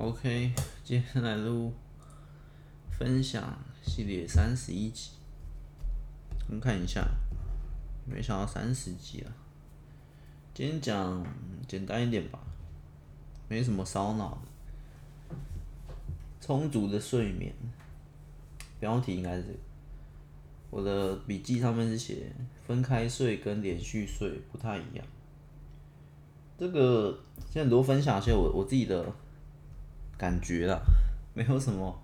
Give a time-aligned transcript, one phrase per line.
[0.00, 0.52] OK，
[0.84, 1.72] 接下来录
[2.88, 5.10] 分享系列三十一集，
[6.46, 7.04] 我们看一下，
[8.06, 9.32] 没想到三十集了。
[10.54, 11.26] 今天讲
[11.66, 12.38] 简单一点吧，
[13.48, 15.36] 没什么烧脑的。
[16.40, 17.52] 充足的睡眠，
[18.78, 19.58] 标题应该是这个。
[20.70, 22.32] 我的笔记上面是写
[22.64, 25.04] 分开睡跟连续睡不太一样。
[26.56, 27.18] 这个
[27.50, 29.12] 现在多分享一些我我自己的。
[30.18, 30.78] 感觉啦，
[31.32, 31.96] 没有什么，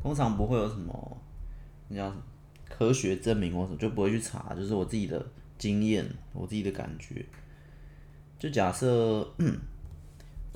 [0.00, 1.18] 通常不会有什么，
[1.88, 2.14] 你叫
[2.70, 5.26] 科学证明或什么，就不会去查，就是我自己的
[5.58, 7.26] 经验，我自己的感觉。
[8.38, 9.28] 就假设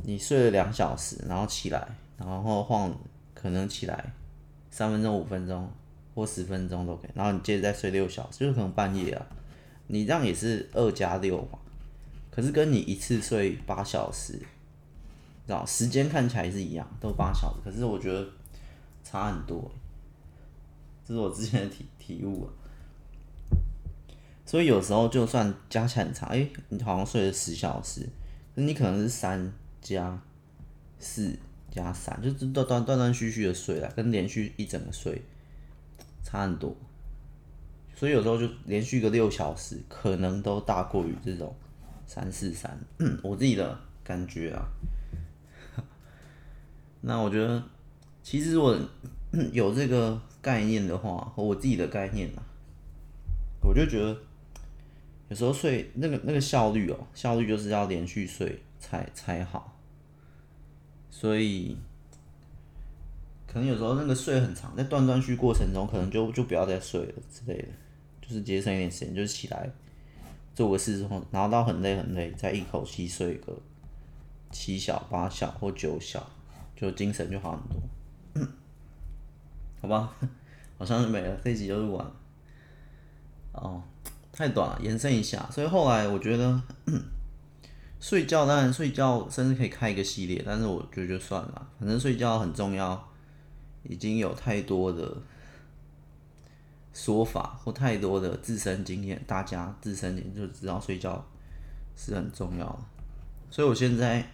[0.05, 2.97] 你睡了两小时，然后起来，然后晃，
[3.35, 4.13] 可能起来
[4.71, 5.69] 三分钟、五分钟
[6.15, 9.27] 或十分钟都可以，然后你接着再睡六小时，就是可能半夜啊，
[9.89, 11.59] 你这样也是二加六嘛，
[12.31, 14.41] 可是跟你一次睡八小时。
[15.47, 18.27] 知道时间看起来是一样，都八小时，可是我觉得
[19.05, 19.71] 差很多，
[21.05, 22.51] 这是我之前的体体悟啊。
[24.45, 28.09] 所以有时候就算加起来很长，哎、你好像睡了十小时，
[28.55, 30.21] 那你可能是三加
[30.99, 31.39] 四
[31.71, 35.23] 加三，就是断断断断续续的睡了，跟连续一整个睡
[36.25, 36.75] 差很多。
[37.95, 41.55] 所以有时候就连续个六小时，可能都大过于这种
[42.05, 42.77] 三四三，
[43.23, 44.67] 我自己的感觉啊。
[47.09, 47.63] 那我觉得，
[48.21, 48.77] 其实我
[49.53, 52.43] 有这个概念的话，和我自己的概念啊，
[53.63, 54.19] 我就觉得
[55.29, 59.79] 有时候睡那个那个效率哦，效率就是要连续睡才才好。
[61.09, 61.77] 所以，
[63.47, 67.69] 可能有时候那个睡很长，在断断续过程中，可能就就不要再睡了之类的，
[68.21, 69.71] 就是节省一点时间，就是起来
[70.57, 73.57] 做个事之后，然后到很累很累，再一口气睡个
[74.51, 76.29] 七小、八小或九小。
[76.77, 78.49] 就精神就好很多，
[79.81, 80.13] 好吧，
[80.77, 82.07] 好像是没了，这一集就录完。
[83.53, 83.83] 哦，
[84.31, 85.49] 太短了，延伸一下。
[85.51, 86.63] 所以后来我觉得，
[87.99, 93.09] 睡觉当然睡觉，甚至可以开一个系列，但是我觉得就算了，反正睡觉很重要，
[93.85, 95.17] 已经有太多的
[96.93, 101.25] 说法或太多的自身经验，大家自身经验就知道睡觉
[101.97, 102.81] 是很重要的。
[103.51, 104.31] 所以我现在。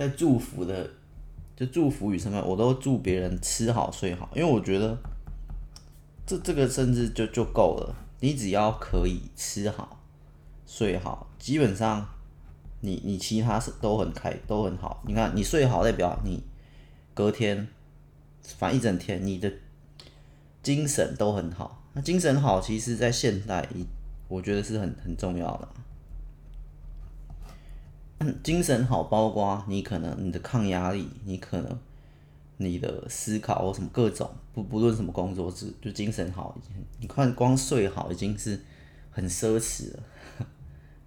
[0.00, 0.88] 在祝福的，
[1.54, 4.96] 就祝福语上面，我都祝别人吃好睡好，因为我觉得
[6.26, 7.94] 这这个甚至就就够了。
[8.20, 10.00] 你只要可以吃好
[10.64, 12.08] 睡好，基本上
[12.80, 15.02] 你你其他是都很开都很好。
[15.06, 16.42] 你看你睡好代表你
[17.12, 17.68] 隔天
[18.42, 19.52] 反正一整天你的
[20.62, 21.84] 精神都很好。
[21.92, 23.68] 那精神好，其实在现代，
[24.28, 25.68] 我觉得是很很重要的。
[28.44, 31.78] 精神好，包括你可能你的抗压力，你可能
[32.58, 38.60] 你的思考或什么各种不不论什么工作，制就精神好已经，你看光睡好已经是
[39.10, 40.02] 很奢侈了，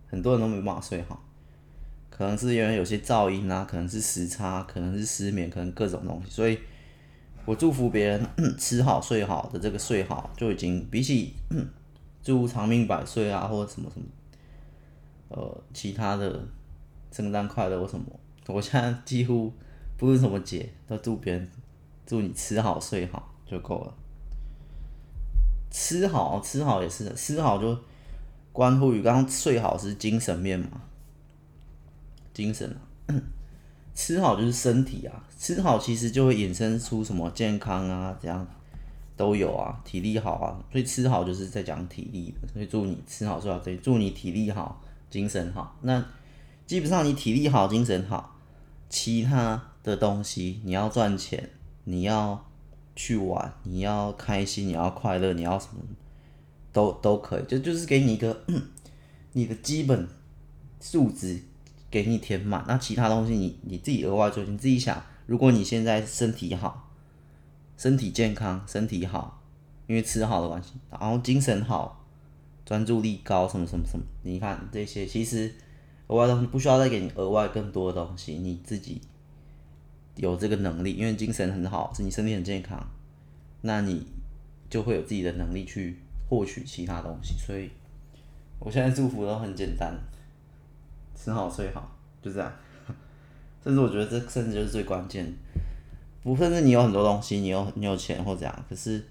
[0.09, 1.23] 很多人都没办法睡好，
[2.09, 6.57] 可能是因为有些噪音啊，可能是时差，可能是失眠，可能各种东西，所以
[7.45, 11.33] 我祝福别人 吃好睡好的这个睡好就已经比起
[12.23, 14.07] 祝长命百岁啊或者什么什么
[15.27, 16.43] 呃其他的。
[17.13, 17.79] 圣诞快乐！
[17.79, 18.05] 或什么？
[18.47, 19.53] 我现在几乎
[19.97, 21.49] 不是什么节，都祝别人
[22.05, 23.93] 祝你吃好睡好就够了。
[25.71, 27.77] 吃好吃好也是，吃好就
[28.51, 30.81] 关乎于刚刚睡好是精神面嘛，
[32.33, 33.15] 精神啊，
[33.95, 38.45] 吃好就是身体啊，吃好其实就会衍生出什么健康啊，这样
[39.15, 46.03] 都有啊，体力好啊，所以吃好就是在讲体力的，所以祝你吃好睡好，所以祝你体力好，精神好，那。
[46.65, 48.37] 基本上你体力好，精神好，
[48.89, 51.49] 其他的东西你要赚钱，
[51.83, 52.49] 你要
[52.95, 55.81] 去玩，你要开心，你要快乐，你要什么
[56.71, 58.45] 都都可以，就就是给你一个
[59.33, 60.07] 你的基本
[60.79, 61.43] 素质
[61.91, 66.89] 给你填满，那其他东西你你自己额外做，你自己想，如果你现在身体好，
[67.77, 69.43] 身体健康，身体好，
[69.87, 72.05] 因为吃好的关系，然后精神好，
[72.65, 75.53] 专注力高，什么什么什么，你看这些其实。
[76.13, 79.01] 额外东西不需要再给你额外更多的东西，你自己
[80.15, 82.79] 有这个能力，因为精神很好，是你身体很健康，
[83.61, 84.05] 那你
[84.69, 85.97] 就会有自己的能力去
[86.29, 87.33] 获取其他东西。
[87.39, 87.67] 所以，
[88.59, 89.91] 我现在祝福都很简单，
[91.15, 92.53] 吃好睡好，就这样。
[93.63, 95.33] 甚至我觉得这甚至就是最关键，
[96.21, 99.03] 不甚至你有很多东西，你有你有钱或怎样，可是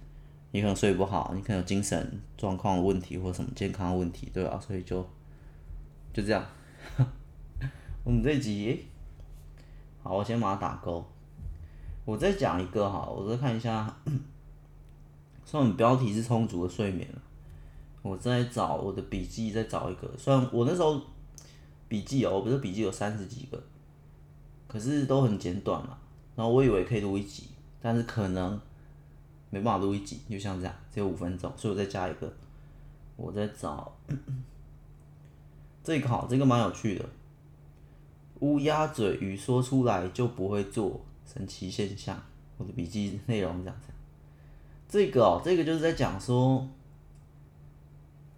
[0.52, 4.60] 你可能睡不好，你可能有精神状况问题或什么健康问题，对吧？
[4.64, 5.04] 所以就
[6.12, 6.46] 就这样。
[8.04, 8.86] 我们这集
[10.02, 11.04] 好，我先把它打勾。
[12.04, 13.96] 我再讲一个哈，我再看一下。
[15.44, 17.08] 虽然标题是充足的睡眠，
[18.02, 20.10] 我在找我的笔记，再找一个。
[20.16, 21.00] 虽然我那时候
[21.88, 23.62] 笔记哦，不是笔记有三十几个，
[24.66, 25.98] 可是都很简短嘛。
[26.34, 27.48] 然后我以为可以录一集，
[27.80, 28.58] 但是可能
[29.50, 32.32] 没办法录一集，就像这样，只有五分钟，所以我再加一个。
[33.16, 33.94] 我在找
[35.82, 37.04] 这个好，这个蛮有趣的。
[38.40, 42.20] 乌鸦嘴语说出来就不会做，神奇现象。
[42.58, 43.88] 我的笔记内容这样子。
[44.88, 46.68] 这个哦，这个就是在讲说，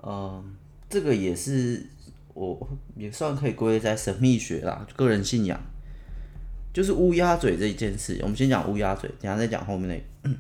[0.03, 0.55] 嗯、
[0.89, 1.87] 这个也是
[2.33, 5.61] 我也算可以归类在神秘学啦，个人信仰，
[6.73, 8.19] 就是乌鸦嘴这一件事。
[8.23, 10.31] 我们先讲乌鸦嘴，等下再讲后面那。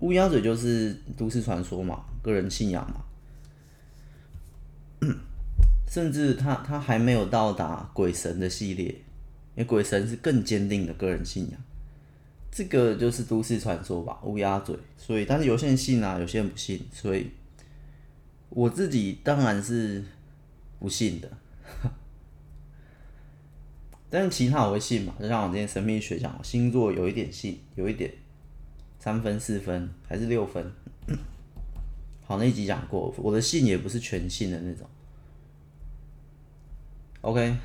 [0.00, 3.04] 乌鸦嘴就是都市传说嘛，个人信仰嘛，
[5.92, 11.60] 甚至他他还没有到达鬼神的系列，因为鬼神是更坚定的个人信仰。
[12.50, 14.74] 这个就是都市传说吧，乌鸦嘴。
[14.96, 16.80] 所以，但是有些人信啊，有些人不信。
[16.90, 17.26] 所以，
[18.48, 20.02] 我自己当然是
[20.78, 21.30] 不信的。
[24.08, 28.10] 但是其他我会信嘛，就像我今天神秘学讲，星座有一点信，有一点
[28.98, 30.72] 三分、四分还是六分。
[32.22, 34.88] 好，那一集讲过，我的信也不是全信的那种。
[37.22, 37.56] OK，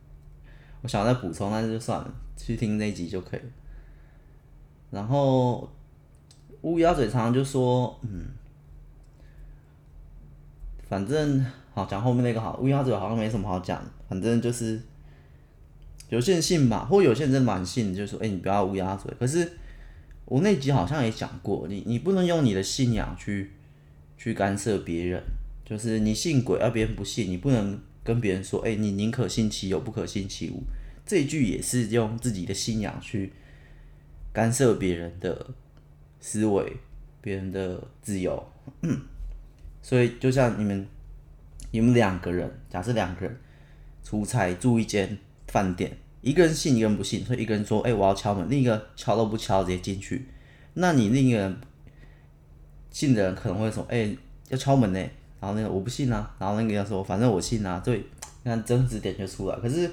[0.82, 3.46] 我想再补充，但是就算了，去听那集就可以了。
[4.90, 5.70] 然后
[6.62, 8.26] 乌鸦嘴常常就说，嗯，
[10.88, 11.44] 反正
[11.74, 14.80] 好讲后面那个好，乌鸦嘴好像没什么好讲，反正就是
[16.08, 19.12] 有些人信吧，或有些人真的蛮信，就说，哎，你不要乌鸦嘴。
[19.18, 19.58] 可是
[20.24, 23.52] 我那集好像也讲过，你你不能用你的信仰去
[24.16, 25.22] 去干涉别人，
[25.66, 30.62] 就是你信鬼而别人不信，你不能跟别人说，哎，你宁可信其有，不可信其无。
[31.04, 33.32] 这一句也是用自己的信仰去。
[34.34, 35.46] 干涉别人的
[36.18, 36.78] 思维，
[37.20, 38.50] 别人的自由，
[39.82, 40.86] 所以就像你们，
[41.70, 43.36] 你们两个人，假设两个人
[44.02, 45.18] 出差住一间
[45.48, 50.24] 饭店，一个人信，一个人不信，所以一个人说：“哎、我要敲门。”另一个敲都不敲，直接进去。
[50.72, 51.60] 那你另一个人
[52.90, 54.16] 信的人可能会说：“哎、
[54.48, 55.06] 要敲门呢。”
[55.42, 59.56] 然后那个我不信啊，然后那个要说：“反正我信啊。”对，你看争执点就出来。
[59.56, 59.90] 可是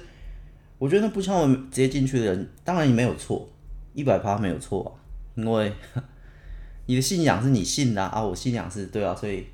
[0.78, 3.48] 我觉得那不敲门直接进去的人，当然你没有错。
[3.92, 4.90] 一百趴没有错啊，
[5.34, 5.72] 因为
[6.86, 9.44] 你的信仰是你信的啊，我信仰是对啊，所以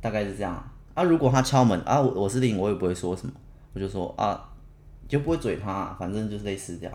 [0.00, 0.52] 大概是这样
[0.94, 1.04] 啊。
[1.04, 3.32] 如果他敲门啊，我我是灵，我也不会说什么，
[3.72, 4.50] 我就说啊，
[5.06, 6.92] 就不会嘴他啊，反正就是类似这样。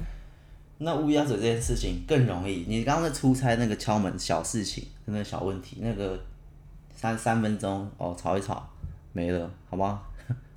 [0.76, 6.20] 那乌鸦嘴这件事情更容易，你刚刚在出差那个敲门小事情，那个小问题，那个
[6.98, 8.68] 三三分钟哦，吵一吵
[9.12, 10.02] 没了，好吗？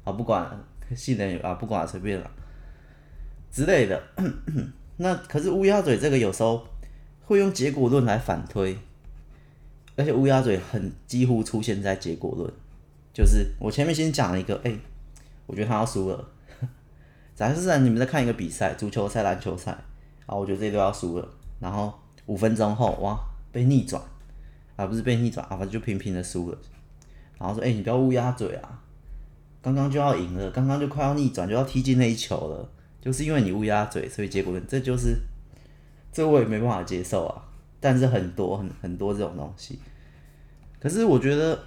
[0.03, 0.49] 好，不管
[0.95, 2.31] 信人啊，不管随便了
[3.51, 4.01] 之类的。
[4.97, 6.65] 那可是乌鸦嘴这个有时候
[7.25, 8.75] 会用结果论来反推，
[9.95, 12.51] 而且乌鸦嘴很几乎出现在结果论，
[13.13, 14.75] 就是我前面先讲了一个，哎、
[15.45, 16.27] 我觉得他要输了。
[17.37, 19.71] 假设是你们在看一个比赛，足球赛、篮球赛，
[20.25, 21.27] 啊，我觉得这都要输了，
[21.59, 21.93] 然后
[22.25, 23.15] 五分钟后，哇，
[23.51, 24.01] 被逆转，
[24.75, 26.57] 啊、不是被逆转，啊，反正就平平的输了。
[27.37, 28.81] 然后说，哎、你不要乌鸦嘴啊，
[29.61, 32.69] 刚刚就要赢了，刚刚就快要逆转，就要踢进那一球了。
[33.01, 35.17] 就是因为你乌鸦嘴，所以结果这就是，
[36.11, 37.43] 这我也没办法接受啊。
[37.79, 39.79] 但是很多很很多这种东西，
[40.79, 41.63] 可是我觉得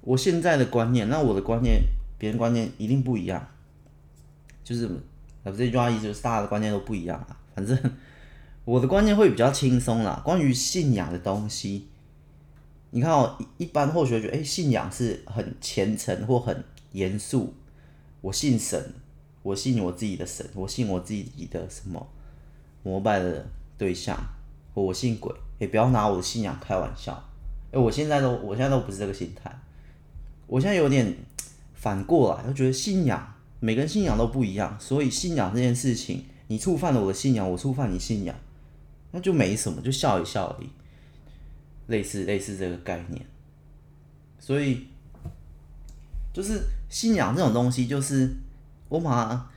[0.00, 1.82] 我现在的观念，那我的观念，
[2.16, 3.46] 别人观念一定不一样。
[4.64, 4.88] 就是，
[5.42, 7.36] 呃，这句话意思就是大家的观念都不一样啊。
[7.54, 7.78] 反正
[8.64, 10.22] 我的观念会比较轻松啦。
[10.24, 11.88] 关于信仰的东西，
[12.92, 17.52] 你看哦，一般或许觉得，哎，信仰是很虔诚或很严肃，
[18.20, 18.94] 我信神。
[19.44, 22.06] 我信我自己的神，我信我自己的什么
[22.84, 23.44] 膜拜的
[23.76, 24.16] 对象，
[24.72, 27.12] 我信鬼，也不要拿我的信仰开玩笑。
[27.72, 29.52] 哎，我现在都，我现在都不是这个心态，
[30.46, 31.12] 我现在有点
[31.74, 38.36] 反过来，就觉得信仰每个人信仰都不一样，所以信仰这件事情，你触犯了我的信仰，我触犯你信仰，
[39.10, 40.68] 那就没什么，就笑一笑而已，
[41.92, 43.24] 类似类似这个概念。
[44.40, 44.88] 所以
[46.32, 48.34] 就是信仰这种东西，就是。
[48.92, 49.50] 我把它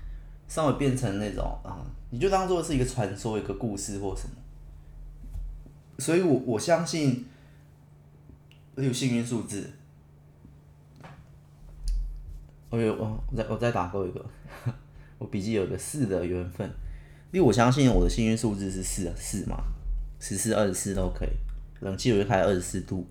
[0.48, 4.36] 稍微变成那种啊、你就当做是一个传说、一个故事或什么。
[6.00, 7.26] 所以我我相信
[8.76, 9.70] 我有幸运数字。
[12.70, 14.26] 我有我我再我再打勾一个，
[15.20, 16.66] 我笔记有个四的缘分，
[17.34, 19.62] 因为我相信我的幸运数字是四四嘛，
[20.22, 21.32] 十四、二十四都可以。
[21.86, 23.08] 冷气我就开二十四度，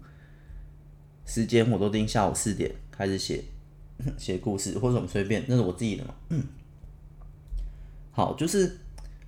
[1.25, 3.43] 时间我都定下午四点开始写。
[4.19, 6.13] 写故事或者什么随便，那是我自己的嘛。
[6.29, 6.43] 嗯，
[8.11, 8.67] 好，就是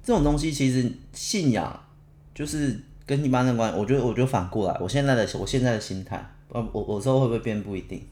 [0.02, 1.84] 这种东西，其实信仰
[2.34, 2.76] 就是
[3.06, 6.16] 跟一般的关系，我觉得，我觉得反过来，我现在的我现在的心态，
[6.48, 8.04] 呃，我我之后会不会变不一定，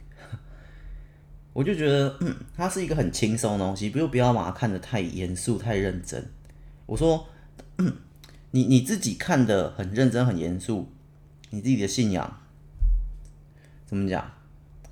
[1.53, 6.25] 我就觉得，嗯，它是一个很轻松的东西，不用不要把它看得太严肃、太认真。
[6.87, 7.27] 我说，
[7.79, 7.93] 嗯，
[8.53, 10.89] 你你自己看得很认真、很严肃，
[11.55, 12.41] 你自己的信仰
[13.87, 14.31] 怎么讲？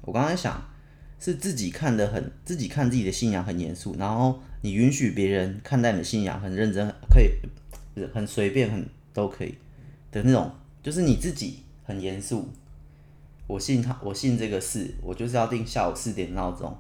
[0.02, 0.62] 我刚才想。
[1.25, 9.54] 是自己看的很，自己看自己的信仰很严肃，然后你允许别人看待你的信仰很认真，可以很随便，很都可以
[10.11, 10.50] 的那种，
[10.83, 12.49] 就是你自己很严肃。
[13.47, 16.76] 我信他，我信这个事，我就是要定下午四点闹钟，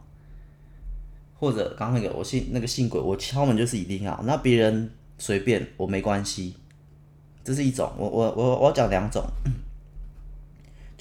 [1.38, 4.20] 或者刚刚那个我信那个信鬼，我敲门就是一定要。
[4.24, 6.56] 那别人随便我没关系，
[7.44, 7.88] 这是一种。
[7.96, 9.24] 我我我我讲两种，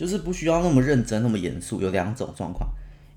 [0.01, 2.67] 就是不需要那么认真，那么严肃，有两种状况。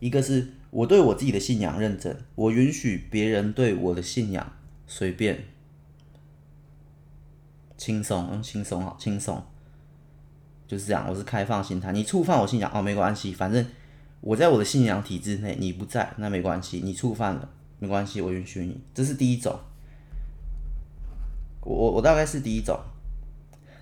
[0.01, 4.53] 一个是我对我自己的信仰认真，我允许别人对我的信仰
[4.87, 5.45] 随便、
[7.79, 9.43] 轻松，嗯，轻松好，轻松，
[10.69, 11.07] 就是这样。
[11.09, 13.65] 我是开放心态，你触犯我信仰哦，没关系，反正
[14.21, 17.49] 我在我的信仰体制内，你不在那没关系，你触犯了
[17.79, 18.79] 没关系，我允许你。
[18.93, 19.59] 这是第一种，
[21.63, 22.79] 我我我大概是第一种，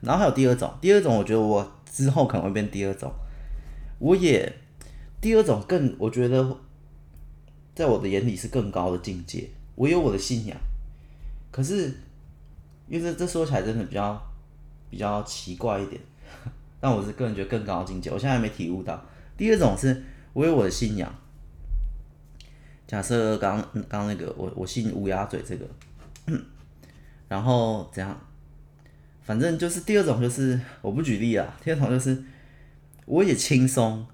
[0.02, 3.12] 然后还有第二种，第二种我觉得我之后可能会变第二种，
[3.98, 4.52] 我也。
[5.20, 6.58] 第二种更，我觉得，
[7.76, 9.48] 在我的眼里是更高的境界。
[9.76, 10.56] 我有我的信仰，
[11.52, 11.94] 可是，
[12.88, 14.20] 因为这这说起来真的比较
[14.90, 16.00] 比较奇怪一点，
[16.80, 18.10] 但我是个人觉得更高的境界。
[18.10, 19.00] 我现在还没体悟到。
[19.36, 21.14] 第二种是，我有我的信仰。
[22.88, 25.66] 假设刚刚刚那个，我我信乌鸦嘴这个，
[27.28, 28.20] 然后怎样？
[29.22, 31.56] 反正就是第二种，就是我不举例了。
[31.62, 32.22] 第二种就是，
[33.06, 34.06] 我也轻松。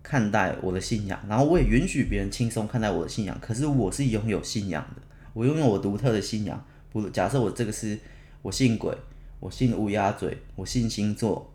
[0.00, 3.38] 看待我的信仰，然后我也允许别人轻松看待我的信仰。
[3.42, 5.02] 可是我是拥有信仰的，
[5.34, 6.64] 我拥有我独特的信仰。
[6.90, 7.98] 不，假设我这个是
[8.40, 8.96] 我信鬼，
[9.38, 11.52] 我信乌鸦嘴，我信星座，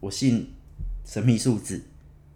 [0.00, 0.50] 我信
[1.04, 1.80] 神秘数字，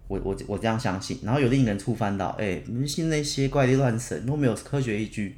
[0.06, 1.18] 我我我这样相信。
[1.24, 5.34] 然后有另一个人触犯到，哎、欸，你们信那些怪力乱神都没有科学依据，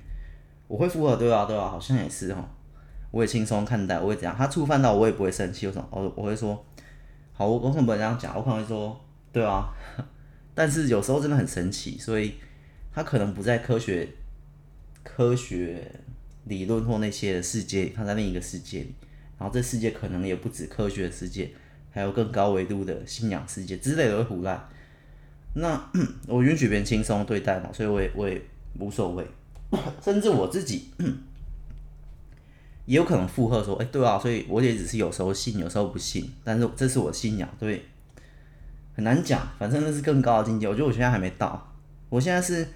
[0.69, 2.47] 我会附和，对啊对啊，好像也是哈。
[3.11, 4.35] 我也轻松看待，我会这样。
[4.37, 5.89] 他触犯到我也不会生气，为什么？
[5.91, 6.65] 我我会说，
[7.33, 8.37] 好，我为什么不能这样讲？
[8.37, 9.01] 我可能会说。
[9.33, 9.69] 对啊，
[10.55, 12.37] 但是有时候真的很神奇，所以
[12.91, 14.09] 他可能不在科学、
[15.05, 15.93] 科学
[16.45, 18.95] 理论或那些的世界里，他在另一个世界里。
[19.39, 21.51] 然后这世界可能也不止科学的世界，
[21.91, 24.69] 还有更高维度的信仰世界之类的会胡乱。
[25.53, 25.91] 那
[26.27, 28.41] 我允许别人轻松对待嘛，所以我也我也
[28.79, 29.27] 无所谓。
[30.03, 30.89] 甚至我自己
[32.87, 37.85] 也有可能附和说：“哎，对啊，所以我也只是有时候信，有时候不信，但是这是我信仰，对。”
[38.97, 40.66] 很难讲，反正那是更高的境界。
[40.66, 41.75] 我觉得我现在还没到，
[42.09, 42.66] 我现在是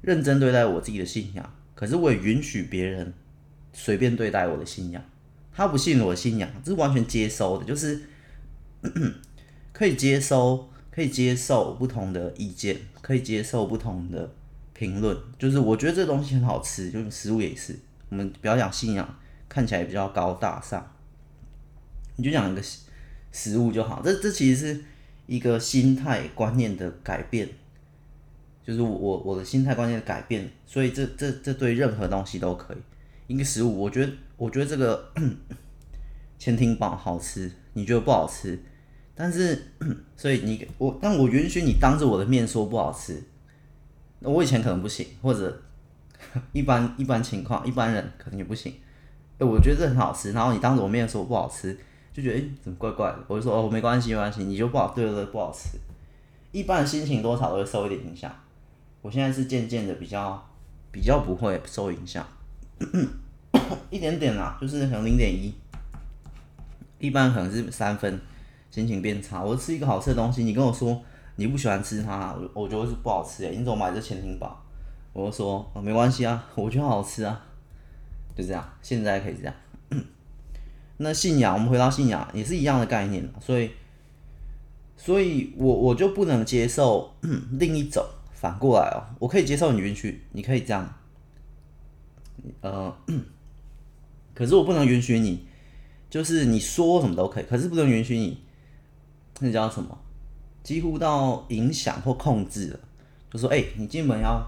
[0.00, 3.14] 认真对待我自己的信仰，可是我也允许别人
[3.72, 5.00] 随便对待我的信仰。
[5.52, 8.00] 他不信我的信仰，这是完全接收的，就是
[9.72, 14.28] 可以接收，可以接受不同的意见，可以接受不同的
[14.72, 15.16] 评论。
[15.38, 17.78] 就是我觉得这东西很好吃，就是食物也是。
[18.08, 20.94] 我们不要讲信仰，看起来比较高大上，
[22.16, 22.62] 你就讲一个
[23.32, 24.02] 食物就好。
[24.04, 24.84] 这这其实是。
[25.28, 27.46] 一个心态观念的改变，
[28.64, 32.78] 就是我我的心态观念的改变，所以这这这对任何东西都可以。
[33.26, 35.12] 一个食物，我觉得我觉得这个
[36.40, 38.58] 潜艇堡好吃，你觉得不好吃，
[39.14, 39.70] 但是
[40.16, 43.22] 所以你我但我允许你当着我的面说不好吃，
[44.20, 45.62] 那我以前可能不行，或者
[46.54, 48.72] 一般一般情况一般人可能也不行。
[49.38, 51.78] 哎，我觉得这很好吃，然后你当着我面说不好吃。
[52.12, 53.18] 就觉得哎、怎么怪怪的？
[53.28, 55.78] 我就说哦，没关系，没关系，你就不好，对对对，不好吃。
[56.50, 58.28] 一般心情多少都会受一点影响。
[59.02, 60.44] 我现在是渐渐的比较
[60.90, 62.26] 比较不会受影响，
[63.90, 65.54] 一点点啦，就是可能零点一。
[66.98, 68.20] 一般可能是三分，
[68.72, 69.44] 心情变差。
[69.44, 71.00] 我吃一个好吃的东西，你跟我说
[71.36, 73.48] 你不喜欢吃它，我我觉得是不好吃。
[73.50, 74.60] 你怎么买这潜艇堡？
[75.12, 77.40] 我就说哦，没关系啊，我觉得好吃啊，
[78.38, 78.72] 就这样。
[78.80, 79.54] 现在可以这样。
[80.98, 83.70] 那信仰，我们回到信仰也是一样的概念，所以，
[84.96, 87.12] 所以我我就不能接受
[87.58, 90.94] 另一种反过来哦，我可以接受你允许，你可以这样，
[92.60, 92.96] 呃，
[94.34, 95.46] 可是我不能允许你，
[96.08, 98.42] 就是你说什么都可以，可是不能允许你，
[99.40, 99.98] 那叫什么？
[100.64, 102.80] 几乎到影响或控制了，
[103.32, 104.44] 就说，哎、你进门要，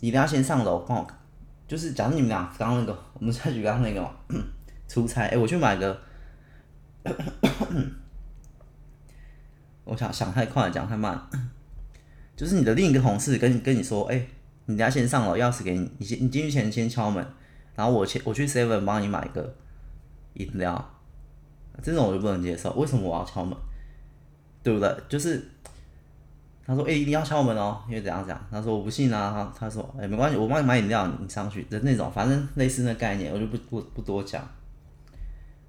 [0.00, 1.06] 你等下先上楼帮我，
[1.68, 4.10] 就是假如你们俩刚那个，我们再举刚刚那个嘛。
[4.88, 6.00] 出差，哎、我去买个，
[9.84, 11.28] 我想想太快了，讲太慢，
[12.34, 14.28] 就是你的另一个同事跟你跟你说，哎、欸，
[14.64, 17.22] 你等下先上楼，钥匙给你，你先你进去前先敲门，
[17.74, 19.54] 然后我去我去 seven 帮你买个
[20.34, 20.98] 饮料，
[21.82, 22.72] 这种我就不能接受。
[22.72, 23.54] 为什么我要敲门？
[24.62, 24.96] 对不对？
[25.06, 25.46] 就是
[26.68, 28.38] 他说，哎、欸，你要敲门哦，因为怎样讲？
[28.50, 31.62] 他说我不信啊，他他说，哎、没关系，我帮你买饮料，你上去。
[31.64, 34.46] 的那种，反正类似那概念，我就不不不多讲。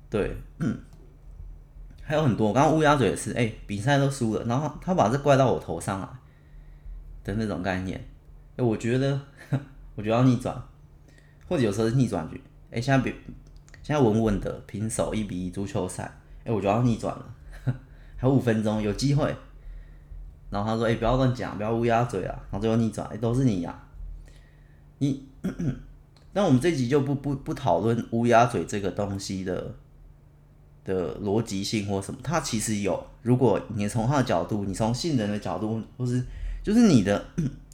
[0.09, 0.35] 对，
[2.03, 6.07] 还有很多，刚刚乌鸦嘴也是，哎、比赛都输了，然后他，把这怪到我头上来
[7.23, 7.97] 的那种概念，
[8.57, 9.21] 哎、我觉得，
[9.95, 10.53] 我觉得要逆转，
[11.47, 13.15] 或者有时候是逆转局，哎、现在比
[13.81, 16.11] 现在稳稳的平手一比一足球赛，
[16.43, 17.25] 哎、我觉得要逆转了，
[18.17, 19.33] 还有五分钟有机会，
[20.49, 23.83] 然后他说，哎、不要乱讲，不要乌鸦嘴啊，然后最后逆转，哎、都是你呀、啊，
[24.99, 25.27] 你，
[26.33, 29.75] 那我们这集就不不不讨论乌鸦嘴这个东西的。
[30.85, 33.05] 的逻辑性或什么，它其实有。
[33.21, 36.23] 如果你从他的角度，你从信人的角度，或是
[36.63, 37.23] 就是你的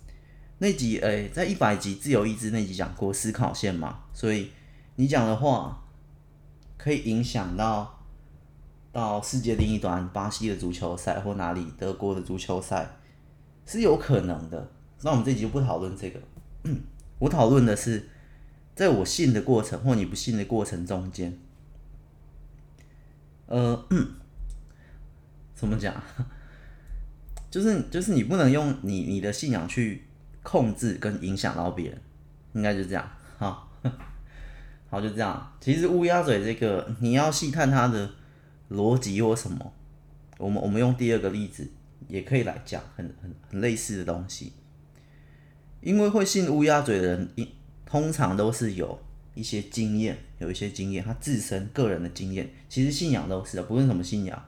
[0.58, 4.52] 那集，哎、欸，在一百集自由意志那集讲过思考线嘛，所以
[4.98, 5.82] 你讲的话
[6.78, 7.95] 可以影响到
[8.96, 12.96] 到世界另一端，巴西的足球赛或哪里德国的足球赛
[13.66, 14.72] 是有可能的。
[15.02, 16.20] 那我们这集就不讨论这个，
[17.20, 18.08] 我讨论的是
[18.74, 21.38] 在我信的过程或你不信的过程中间。
[23.48, 23.86] 呃，
[25.54, 25.94] 怎么讲？
[27.52, 30.06] 就是就是你不能用你你的信仰去
[30.42, 32.02] 控制跟影响到别人，
[32.54, 33.06] 应该就这样。
[33.38, 33.70] 好，
[34.90, 35.52] 好就这样。
[35.60, 38.10] 其实乌鸦嘴这个，你要细探它的
[38.70, 39.74] 逻辑或什么，
[40.38, 41.70] 我们我们用第二个例子
[42.08, 44.54] 也可以来讲，很很很类似的东西。
[45.82, 47.30] 因为会信乌鸦嘴的人，
[47.86, 49.00] 通常都是有。
[49.36, 54.46] 一些经验，有一些经验，他自身个人的经验，其实信仰都是的，不论什么信仰，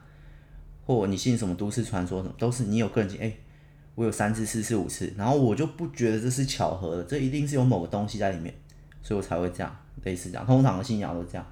[0.86, 3.20] 或你信什么都市传说什么，都是你有个人经。
[3.20, 3.30] 哎，
[3.94, 8.54] 我有三次、四次、五次，然后我就不觉得这是巧合的，这一定是有某个东西在里面，
[9.02, 10.46] 所以我才会这样，类似这样。
[10.46, 11.46] 通常的信仰都这样。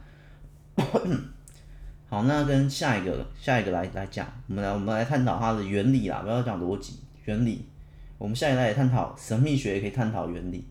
[2.16, 6.94] 好，那跟下一个下一个来来讲，我们来我们来探讨它的原理啦，不要讲逻辑，
[7.26, 7.66] 原理。
[8.16, 10.64] 我们下一代也探讨神秘学，也可以探讨原理。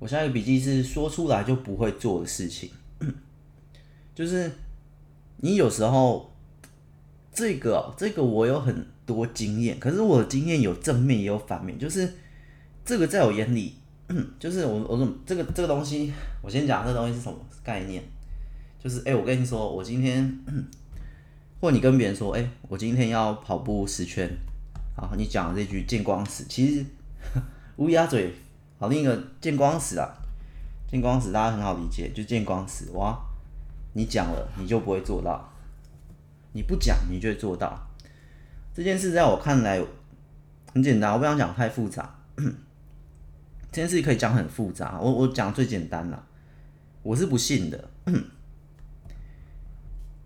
[0.00, 2.68] 我下一个笔记是说出来就不会做的事情，
[4.12, 4.50] 就是
[5.36, 6.34] 你有时候
[7.32, 12.12] 这个这个我有很多经验，可是我的经验有正面也有反面，就是
[12.84, 13.76] 这个在我眼里，
[14.40, 18.02] 就是我我说这个这个东西，我先讲这东西是什么概念，
[18.78, 20.38] 就是哎，我跟你说，我今天
[21.60, 24.30] 或你跟别人说，哎，我今天要跑步十圈，
[24.96, 26.84] 好，你讲这句见光死，其实
[27.76, 28.34] 乌鸦嘴。
[28.80, 30.08] 好，另一个见光死啊，
[30.88, 33.18] 见光死大家很好理解，就见光死哇！
[33.94, 35.36] 你讲了，你就不会做到；
[36.52, 37.76] 你不讲，你就会做到。
[38.72, 39.84] 这件事在我看来
[40.72, 42.14] 很简单，我不想讲太复杂。
[43.72, 46.24] 这件事可以讲很复杂，我我讲最简单了。
[47.02, 47.90] 我是不信的，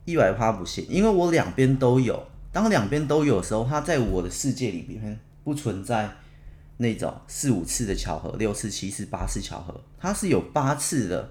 [0.04, 2.26] 一百趴不信，因为我两边都有。
[2.52, 6.16] 当两边都有的时候，它在我的世界里边不存在。
[6.78, 11.30] 那种四五次的巧合，六次、七次、八次巧合，它是有八次的，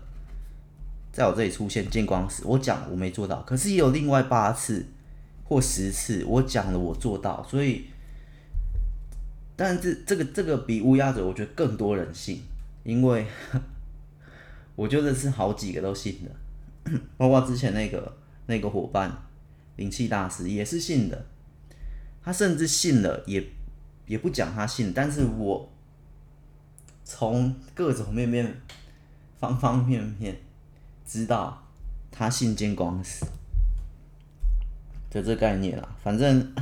[1.11, 2.43] 在我这里出现见光死。
[2.45, 4.85] 我讲我没做到，可是也有另外八次
[5.43, 7.45] 或十次，我讲了我做到。
[7.49, 7.87] 所以，
[9.57, 12.41] 但是这这个这个比乌鸦嘴，我觉得更多人信，
[12.85, 13.25] 因为
[14.77, 18.15] 我觉得是好几个都信的， 包括之前那个
[18.51, 19.23] 那个伙伴
[19.77, 21.25] 灵气大师也是信的，
[22.21, 23.41] 他甚至信了也。
[24.07, 25.71] 也不讲他信，但是我
[27.05, 28.61] 从各种面面、
[29.39, 30.35] 方方面面
[31.05, 31.65] 知道
[32.11, 33.25] 他信见光死
[35.09, 35.95] 的这概念啦。
[36.03, 36.53] 反正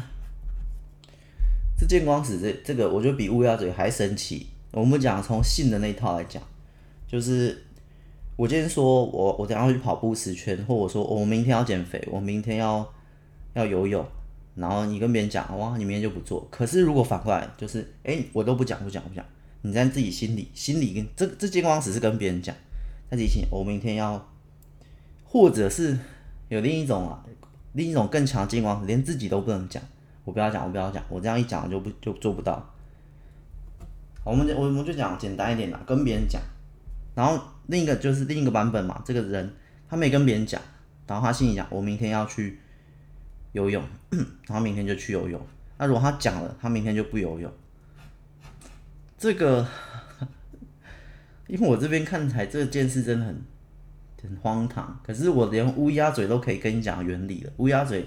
[1.75, 4.49] 这见光死这这个，我觉得比乌鸦嘴还神奇。
[4.71, 6.43] 我们讲从信的那一套来讲，
[7.08, 7.65] 就是
[8.39, 12.89] 我今天说我我等下要去跑步十圈，或者说我明天要减肥，我明天要
[13.52, 14.06] 要游泳。
[14.56, 16.47] 然后你跟别人讲，哇，你明天就不做。
[16.49, 19.25] 可是如果反过来，就是，哎，我都不讲，不讲，不讲。
[19.62, 22.56] 你在自己心里，心里跟这这见光只是跟别人讲，
[23.12, 24.25] 在自己心，我明天要，
[25.25, 25.99] 或者是
[26.47, 27.21] 有另一种啊，
[27.73, 29.84] 另一种更强见光，连自己都不能讲。
[30.23, 32.73] 我不要讲，我不要讲，我这样一讲就不就做不到。
[34.23, 36.41] 我们我我们就讲简单一点啦，跟别人讲。
[37.13, 37.38] 然后
[37.69, 39.51] 另一个就是另一个版本嘛，这个人
[39.88, 40.62] 他没跟别人讲，
[41.08, 42.60] 然后他心里讲，我明天要去。
[43.53, 43.84] 游泳，
[44.45, 45.41] 然后明天就去游泳。
[45.79, 47.51] 那如果他讲了，他明天就不游泳，
[49.17, 49.67] 这个，
[51.49, 53.41] 因为我这边看起来这件事真的很
[54.21, 54.99] 很荒唐。
[55.03, 57.51] 可是我连乌鸦嘴都可以跟你讲原理了。
[57.58, 58.05] 乌鸦嘴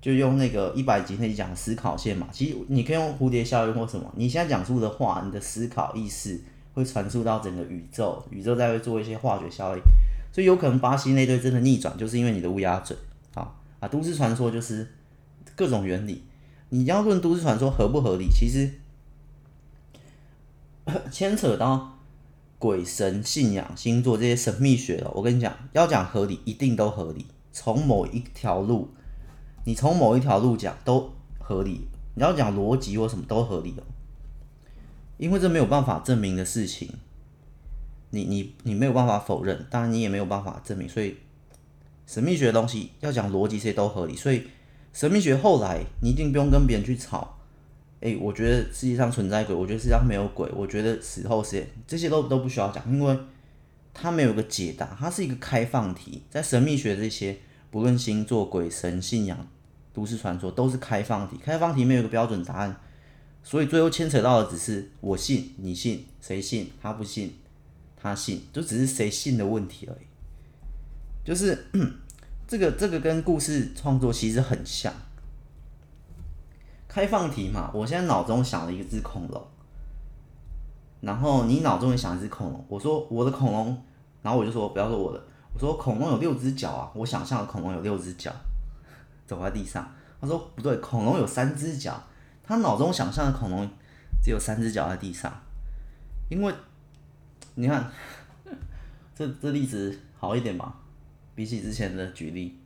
[0.00, 2.28] 就用那个一百集那讲思考线嘛。
[2.30, 4.08] 其实你可以用蝴蝶效应或什么。
[4.16, 6.40] 你现在讲述的话，你的思考意识
[6.78, 9.82] 会传输到整个宇宙，宇宙再会做一些化学效应，
[10.32, 12.96] 所以有可能巴西那队真的逆转，就是因为你的乌鸦嘴。
[13.34, 14.86] 好啊，都市传说就是
[15.56, 16.22] 各种原理。
[16.70, 18.70] 你要论都市传说合不合理，其实
[21.10, 21.94] 牵扯到。
[22.60, 27.24] 鬼神信仰、星座这些神秘学的，我跟你讲，要讲合理，一定都合理。
[27.52, 28.88] 从某一条路，
[29.64, 31.86] 你从某一条路讲都合理。
[32.16, 33.84] 你要讲逻辑或什么都合理哦，
[35.18, 36.88] 因为这没有办法证明的事情，
[38.10, 40.88] 你你你没有办法否认，当然你也没有办法证明。
[40.88, 41.16] 所以
[42.06, 44.16] 神秘学的东西要讲逻辑，这些都合理。
[44.16, 44.44] 所以
[44.92, 47.36] 神秘学后来你一定不用跟别人去吵。
[48.00, 53.18] 诶、我觉得世界上存在鬼，我觉得世界上没有鬼，我觉得死后世界这些都都不需要讲，因为
[53.92, 56.22] 它没有个解答，它是一个开放题。
[56.30, 57.36] 在神秘学这些，
[57.72, 59.36] 不论星座、鬼神信仰、
[59.92, 61.36] 都市传说，都是开放题。
[61.42, 62.80] 开放题没有一个标准答案，
[63.42, 67.38] 所以最后牵扯到的只是我信、你信、谁信、他不信、
[67.96, 70.06] 他信，就只是谁信的问题而已。
[71.24, 71.66] 就是
[72.46, 74.92] 这个这个跟故事创作其实很像。
[76.88, 79.46] 开放题嘛，我现在脑中想了一只恐龙，
[81.02, 82.64] 然后你脑中也想一只恐龙。
[82.66, 83.82] 我说我的恐龙，
[84.22, 85.22] 然后我就说不要说我的，
[85.52, 88.32] 我说恐龙有六只脚啊，我想象的恐龙有六只脚，
[89.26, 89.94] 走在地上。
[90.20, 92.02] 他说不对，恐龙有三只脚，
[92.48, 93.68] 他脑中想象的恐龙
[94.22, 95.30] 只有三只脚在地上，
[96.30, 96.54] 因为
[97.56, 97.92] 你看
[99.14, 100.74] 这这例子好一点吧，
[101.34, 102.58] 比起之前的举例。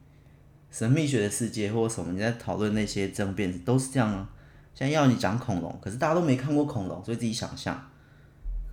[0.70, 4.28] 神秘学的世界或什么，你在讨论那些争辩都是这样啊。
[4.72, 7.90] 现在要你讲恐龙，可是大家都没看过恐龙，所以自己想象，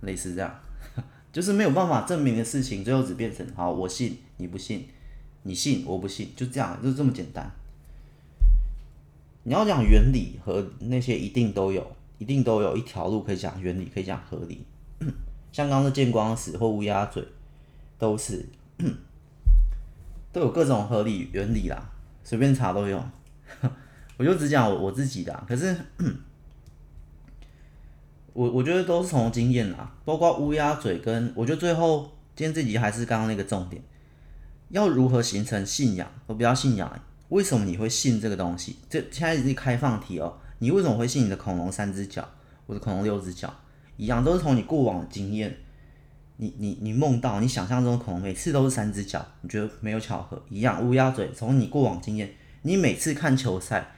[0.02, 0.60] 类似这样，
[1.32, 4.88] 就是没有办法证明的事情，最后只变成好，我信你不信，
[5.42, 7.50] 你信我不信，就这样，就这么简单。
[9.50, 11.84] 你要讲原理和那些一定都有，
[12.18, 14.64] 一定都有一条路可以讲原理，可以讲合理。
[15.50, 17.26] 像刚刚的见光死或乌鸦嘴，
[17.98, 18.46] 都是。
[20.30, 21.90] 都有各种合理原理啦，
[22.22, 23.04] 随便查都有。
[24.16, 25.76] 我就只讲我自己的，可是
[28.32, 32.02] 我我觉得都是从经验啦，包括乌鸦嘴跟我觉得最后
[32.36, 33.82] 今天这集还是刚刚那个重点，
[34.68, 36.08] 要如何形成信仰？
[36.28, 38.76] 我比较信仰，为什么你会信这个东西？
[38.88, 42.28] 这现在是开放题哦，你为什么会信你的恐龙三只脚，
[42.66, 43.52] 我的恐龙六只脚
[43.96, 45.56] 一样，都是从你过往的经验。
[46.36, 50.42] 你你你梦到你想象中的恐龙每次都是三只脚，你觉得没有巧合？
[50.48, 53.92] 一样乌鸦嘴，从你过往经验，你每次看球赛，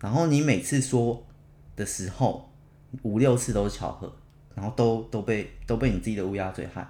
[0.00, 1.26] 然后你每次说
[1.74, 2.52] 的时候
[3.02, 4.14] 五六次都是巧合，
[4.54, 6.86] 然后都都被都被你自己的乌鸦嘴害。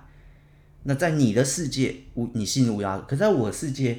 [0.82, 3.96] 那在你的世界乌你信乌鸦，可在我的世界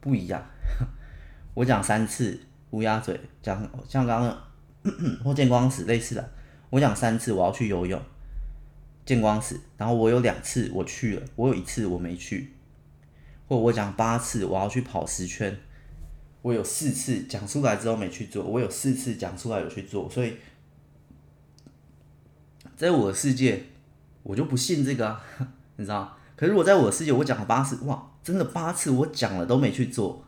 [0.00, 0.44] 不一样。
[1.54, 4.38] 我讲三次乌鸦嘴，讲像刚刚
[5.24, 6.30] 或见光死类似的，
[6.70, 8.00] 我讲三次我要去游泳。
[9.04, 12.52] 见光死，然后我有两次我去了，我有一次我没去，
[13.48, 15.58] 或我讲八次我要去跑十圈，
[16.40, 20.36] 我有四次讲出来之后没去做，我有四次讲出来有去做，所以
[22.76, 23.64] 在我的世界
[24.22, 25.20] 我就不信这个啊，
[25.76, 26.16] 你知道？
[26.36, 30.24] 可是我在我的世界我讲了八次，哇，真的八次我讲了都没去做，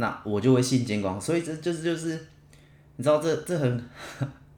[0.00, 2.26] 那我就会信见光，所以这就是就是，
[2.96, 3.84] 你知道这这很，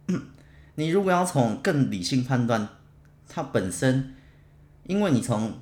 [0.76, 2.66] 你如果要从更理性判断。
[3.35, 4.14] 它本身，
[4.85, 5.55] 因为你从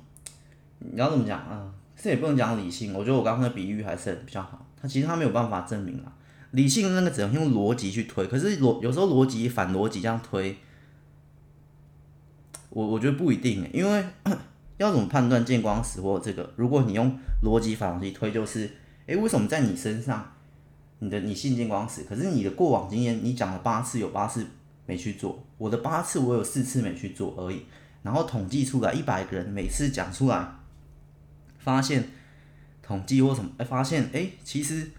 [0.79, 1.71] 你要怎么讲啊？
[1.95, 2.93] 这也不能讲理性。
[2.93, 4.67] 我觉得我刚刚的比喻还是比较好。
[4.81, 6.11] 它其实它没有办法证明啊。
[6.51, 10.57] 理性的那个只能用逻辑去推，可是逻有时候逻辑反逻辑这样推，
[12.71, 13.65] 我我觉得不一定。
[13.71, 14.03] 因为
[14.75, 16.51] 要怎么判断见光死或这个？
[16.57, 18.69] 如果你用逻辑反逻辑推，就是
[19.07, 20.33] 诶，为什么在你身上，
[20.99, 24.45] 你的你信见光死，可是你的过往经验，你讲了八次有八次。
[24.87, 27.65] 没去做，我的八次我有四次没去做而已，
[28.01, 30.53] 然后统计出来一百个人每次讲出来，
[31.59, 32.09] 发现
[32.81, 34.89] 统计或什么，哎，发现哎，其实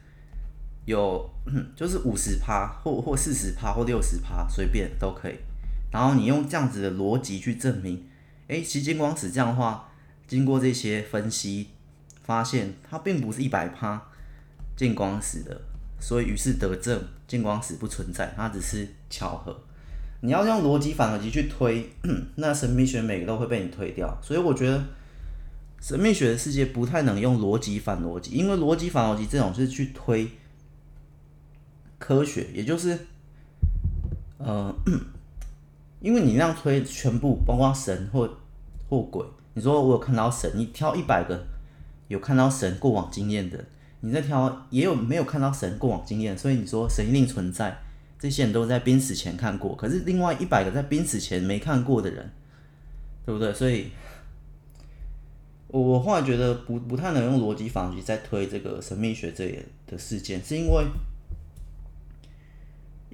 [0.87, 1.29] 有
[1.77, 5.35] 就是五十趴或或四十趴或六十趴，随便都可以。
[5.91, 8.07] 然后你用这样子的逻辑去证明，
[8.49, 9.91] 哎，其实见光死这样的话，
[10.27, 11.69] 经过这些分析，
[12.23, 14.03] 发现它并不是一百趴
[14.77, 15.61] 见光死的，
[16.01, 19.57] 所以于是得证见光死不存在，它只是巧合。
[20.21, 21.91] 你要用逻辑反逻辑去推，
[22.37, 24.17] 那神秘学每个都会被你推掉。
[24.23, 24.85] 所以我觉得
[25.81, 30.31] 神秘学的世界不太能用逻辑反逻辑，因为逻辑反逻辑这种是去推
[31.99, 32.97] 科学，也就是，
[34.39, 34.73] 呃，
[35.99, 38.39] 因为你那样推全部，包括神或
[38.89, 39.27] 或鬼。
[39.55, 41.45] 你说我有看到神，你挑一百个
[42.13, 43.65] 有看到神过往经验的，
[44.01, 47.77] 你在挑也有没有看到神过往经验，所以你说神一定存在，
[48.19, 52.31] 这些人都在濒死前看过，可是另外一百个在濒死前没看过的人，
[53.25, 53.53] 对不对？
[53.53, 53.89] 所以，
[55.69, 59.49] 我我后来觉得不不太能用逻辑法去再推这个神秘学这
[59.87, 60.85] 的事件，是因为。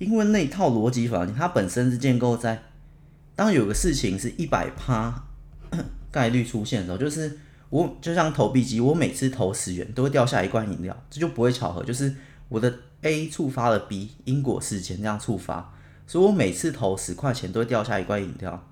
[0.00, 2.62] 因为那套逻辑法，它本身是建构在
[3.34, 5.24] 当有个事情是一百趴
[6.12, 7.36] 概率出现的时候，就是
[7.70, 12.14] 我就像投币机，我每次投十元都会掉下一罐饮料，这就不会巧合，就是
[12.48, 15.74] 我的 A 触发了 B 因果事件这样触发，
[16.06, 18.66] 所以我每次投十块钱都会掉下一罐饮料，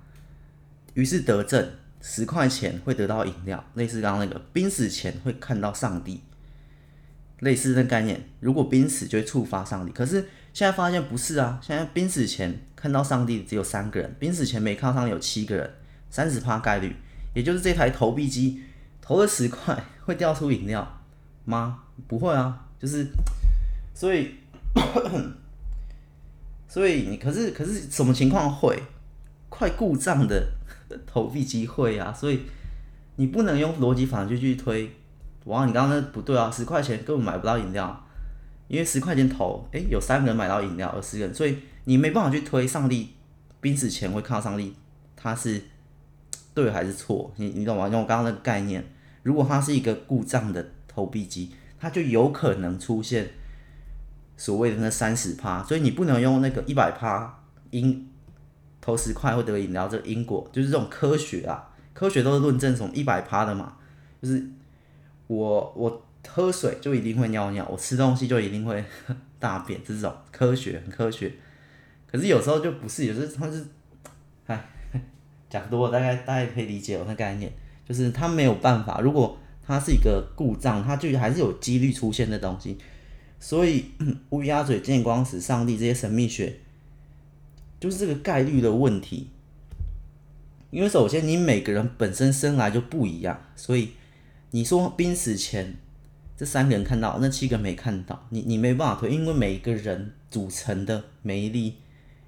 [0.93, 6.21] 于是得证十块钱会得到饮料，类似刚刚那个濒死前会看到上帝，
[7.39, 10.27] 类似的概念，如果濒死就会触发上帝，可是。
[10.53, 11.59] 现在发现不是啊！
[11.61, 15.71] 现在濒死前看到上帝只有三个人，濒死前没看到上帝有七个人，
[16.09, 16.95] 三十趴概率，
[17.35, 18.63] 也就是这台投币机
[19.07, 20.85] 投了十块会掉出饮料
[21.45, 21.79] 吗？
[22.09, 23.07] 不会啊，就是
[23.93, 24.35] 所以
[26.67, 28.77] 所以你可是可是什么情况会
[29.47, 30.49] 快故障的
[31.07, 32.11] 投币机会啊？
[32.11, 32.41] 所以
[33.15, 34.91] 你不能用逻辑法就去推，
[35.45, 38.03] 哇，你刚刚那不对啊，十块钱根本买不到饮料。
[38.67, 43.13] 因为十块钱投，诶、有三个人买到饮料，二十个人，所以你没办法去推上帝
[43.61, 44.75] 濒死前会看到上帝，
[45.15, 45.63] 他是
[46.53, 47.31] 对还是错？
[47.37, 47.87] 你你懂吗？
[47.87, 48.83] 用我刚刚那个概念，
[49.23, 53.29] 如果它是一个故障的投币机，它就有可能出现
[54.35, 58.09] 所谓的那三十趴，所以你不能用那个一百趴因
[58.81, 63.77] 投十块会得饮料这个因果，就是这种科学啊，科学都是论证从一百趴的嘛，
[64.21, 64.45] 就是
[65.27, 66.03] 我我。
[66.29, 68.83] 喝水就一定会尿尿，我吃东西就一定会
[69.39, 71.31] 大便，这种科学很科学。
[72.05, 73.65] 可是有时候就不是，有时候他是，
[74.45, 74.61] 哎，
[75.49, 77.49] 讲多了大概大概可以理解我那概念，
[77.87, 82.77] 就是他没有办法，如果它是一个故障，它就还是有几率出现的东西。
[83.39, 83.85] 所以
[84.31, 86.57] 乌鸦嘴、见光死、上帝这些神秘学，
[87.79, 89.29] 就是这个概率的问题。
[90.71, 93.91] 因为首先你每个人本身生来就不一样，所以
[94.51, 95.75] 你说濒死前。
[96.35, 101.77] 这三个人看到，那七个没看到，你你没办法推，因为每一个人组成的每一粒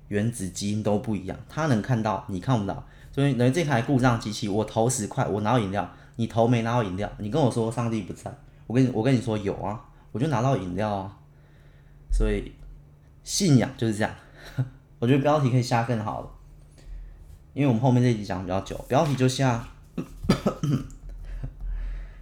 [0.08, 8.32] 原子基因都不一样，他能看到，你看不到，所以等于这台故障机器，我投十块，我拿到饮料，你投没拿到饮料，你跟我说上帝不在，
[8.68, 9.80] 我跟你我跟你说有啊，
[10.12, 11.18] 我就拿到饮料啊，
[12.12, 12.52] 所以
[13.24, 14.14] 信仰就是这样，
[15.00, 16.30] 我觉得标题可以下更好了，
[17.54, 19.68] 因为我们后面这集讲比较久，标题就下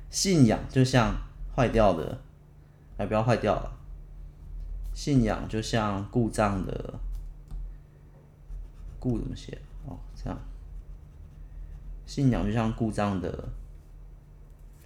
[0.10, 1.16] 信仰就像。
[1.58, 2.20] 坏掉的，
[2.98, 3.72] 哎不要坏掉了。
[4.94, 6.94] 信仰就像故障的，
[9.00, 9.60] 故怎么写？
[12.08, 13.50] 信仰就像故障的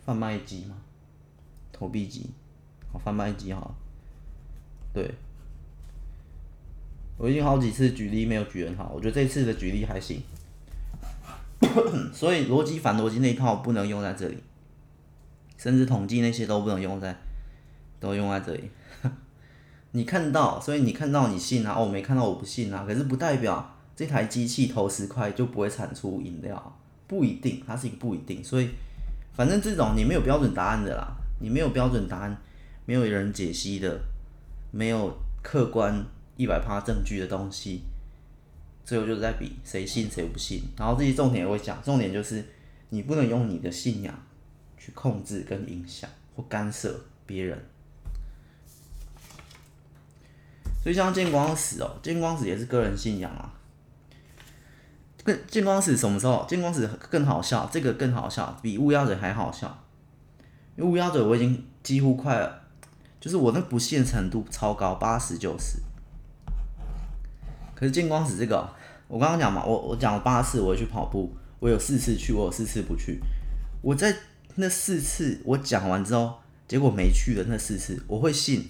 [0.04, 0.76] 贩卖机嘛，
[1.72, 2.32] 投币机，
[2.92, 3.72] 好，贩卖机哈。
[4.94, 5.10] 对，
[7.18, 10.22] 我已经好几次举例没有举很好，我觉得这次的举例还行。
[12.12, 14.38] 所以逻辑反逻辑那一套不能用在这里。
[15.58, 17.16] 甚至统计那些都不能用在，
[18.00, 18.72] 都用在这里。
[19.92, 22.84] 你看到，所以你看到你信啊，哦，我没看到我不信啊。
[22.84, 26.81] 可是不代表这台机器投十块就不会产出饮料，
[27.12, 28.42] 不一定，它是一个不一定。
[28.42, 28.70] 所以
[29.34, 32.38] 反正这种你没有标准答案的啦，你没有标准答案，
[32.86, 34.00] 没有人解析的，
[34.72, 36.02] 没有客观
[36.38, 37.82] 一百趴证据的东西，
[38.86, 40.62] 最后就是在比谁信谁不信。
[40.78, 42.46] 然后这些重点也会讲，重点就是
[42.90, 44.18] 你不能用你的信仰。
[44.84, 47.64] 去控制跟影响或干涉别人，
[50.82, 53.54] 所以像见光死哦，见光死也是个人信仰啊。
[55.24, 56.46] 更见光死什么时候？
[56.48, 59.84] 见光死更好笑，这个更好笑，比乌鸦嘴还好笑。
[60.76, 62.62] 因为乌鸦嘴我已经几乎快了，
[63.20, 65.80] 就是我那不信程度超高，八十九十。
[67.76, 68.70] 可是见光死这个，
[69.08, 73.20] 我刚刚讲嘛，我我讲了八次，我去跑步，我有四次去，我有四次不去，
[73.82, 74.16] 我在。
[74.56, 78.70] 那四次我讲完之后，结果没去的那四次，我会信，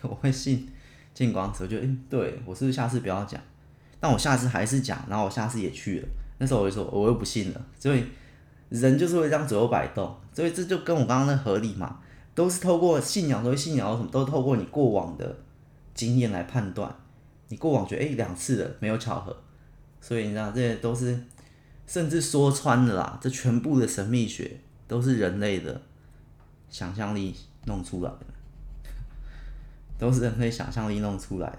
[0.00, 0.66] 我会信
[1.12, 1.64] 见光死。
[1.64, 3.38] 我觉得，嗯、对我是不是下次不要讲？
[4.00, 6.08] 但我下次还是讲，然后我下次也去了。
[6.38, 7.66] 那时候我就说，我又不信了。
[7.78, 8.04] 所以
[8.68, 11.98] 人就是会这样左右摆动，所以这就跟我刚刚那合理嘛，
[12.34, 15.36] 都是透过信仰，都是信仰什么，都透过你过往的
[15.94, 16.94] 经验来判断。
[17.48, 19.36] 你过往觉得，哎、两次的没有巧合，
[20.00, 21.18] 所以你知道这些都是，
[21.86, 24.60] 甚至说穿了啦，这全部的神秘学。
[24.88, 25.78] 都是人类的
[26.70, 28.24] 想象力弄出来的，
[29.98, 31.58] 都是人类想象力弄出来的。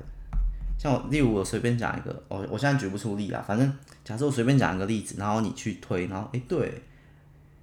[0.79, 3.43] 像我，例如我随便讲一个，我我现在举不出例啦。
[3.45, 6.81] 反正假设我随便讲一个例子，然后你去推，然后诶、欸，对，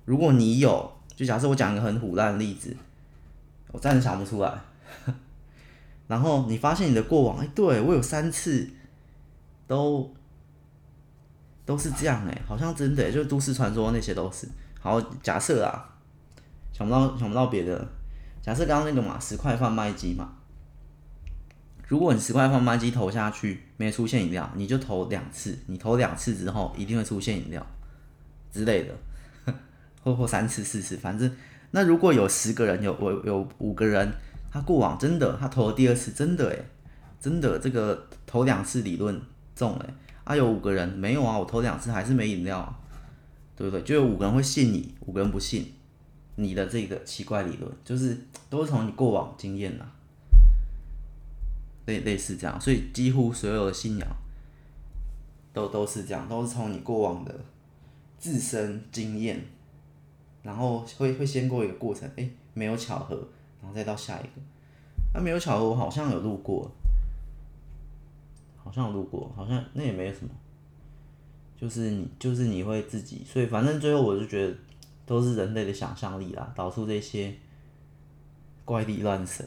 [0.04, 2.76] 如果你有，就假设我讲一个很虎烂的例子，
[3.72, 4.52] 我暂时想不出来。
[6.06, 8.68] 然后你发现你的过往，哎，对，我有三次
[9.66, 10.14] 都
[11.64, 14.46] 都是这样哎，好像真的，就是都市传说那些都是。
[14.78, 15.96] 好，假设啊，
[16.70, 17.88] 想不到想不到别的，
[18.42, 20.35] 假设刚刚那个嘛，十块贩卖机嘛，
[21.86, 27.64] 如果你十块贩卖机投下去没出现饮料，你就投两次，你投两次之后一定会出现饮料
[28.52, 29.52] 之类的，
[30.02, 31.30] 或或三次四次，反正
[31.70, 34.12] 那如果有十个人，有我有五个人。
[34.48, 36.64] 他过往真的，他投了第二次，真的诶，
[37.20, 39.20] 真的这个投两次理论
[39.54, 39.94] 中诶，
[40.24, 42.74] 啊有五个人没有啊，我投两次还是没饮料，
[43.54, 43.82] 对不对？
[43.82, 45.74] 就有五个人会信你，五个人不信
[46.36, 48.16] 你的这个奇怪理论，就是
[48.48, 49.84] 都是从你过往经验呐，
[51.86, 54.08] 类类似这样，所以几乎所有的信仰
[55.52, 57.34] 都都是这样，都是从你过往的
[58.18, 59.42] 自身经验，
[60.42, 63.28] 然后会会先过一个过程，诶，没有巧合。
[63.58, 64.30] 然后再到下一个，
[65.12, 66.70] 那、啊、没有巧合，我好像有路过，
[68.56, 70.30] 好像有录过，好像那也没什么，
[71.56, 74.54] 就是你就是你会自己，所以反正最后我就觉得
[75.04, 77.34] 都是人类的想象力啦，导出这些
[78.64, 79.44] 怪力乱神，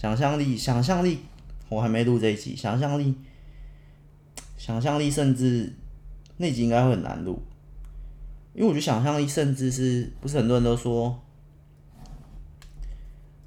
[0.00, 1.18] 想象力，想象力，
[1.68, 3.14] 我还没录这一集，想象力，
[4.56, 5.70] 想象力，甚至
[6.38, 7.42] 那集应该会很难录，
[8.54, 11.22] 因为我觉得想象力，甚至是不是很多人都说。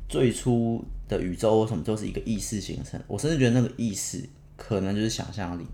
[0.07, 4.23] 最初的宇宙什么都是一个意识形成，我甚至觉得那个意识
[4.55, 5.65] 可能就是想象力，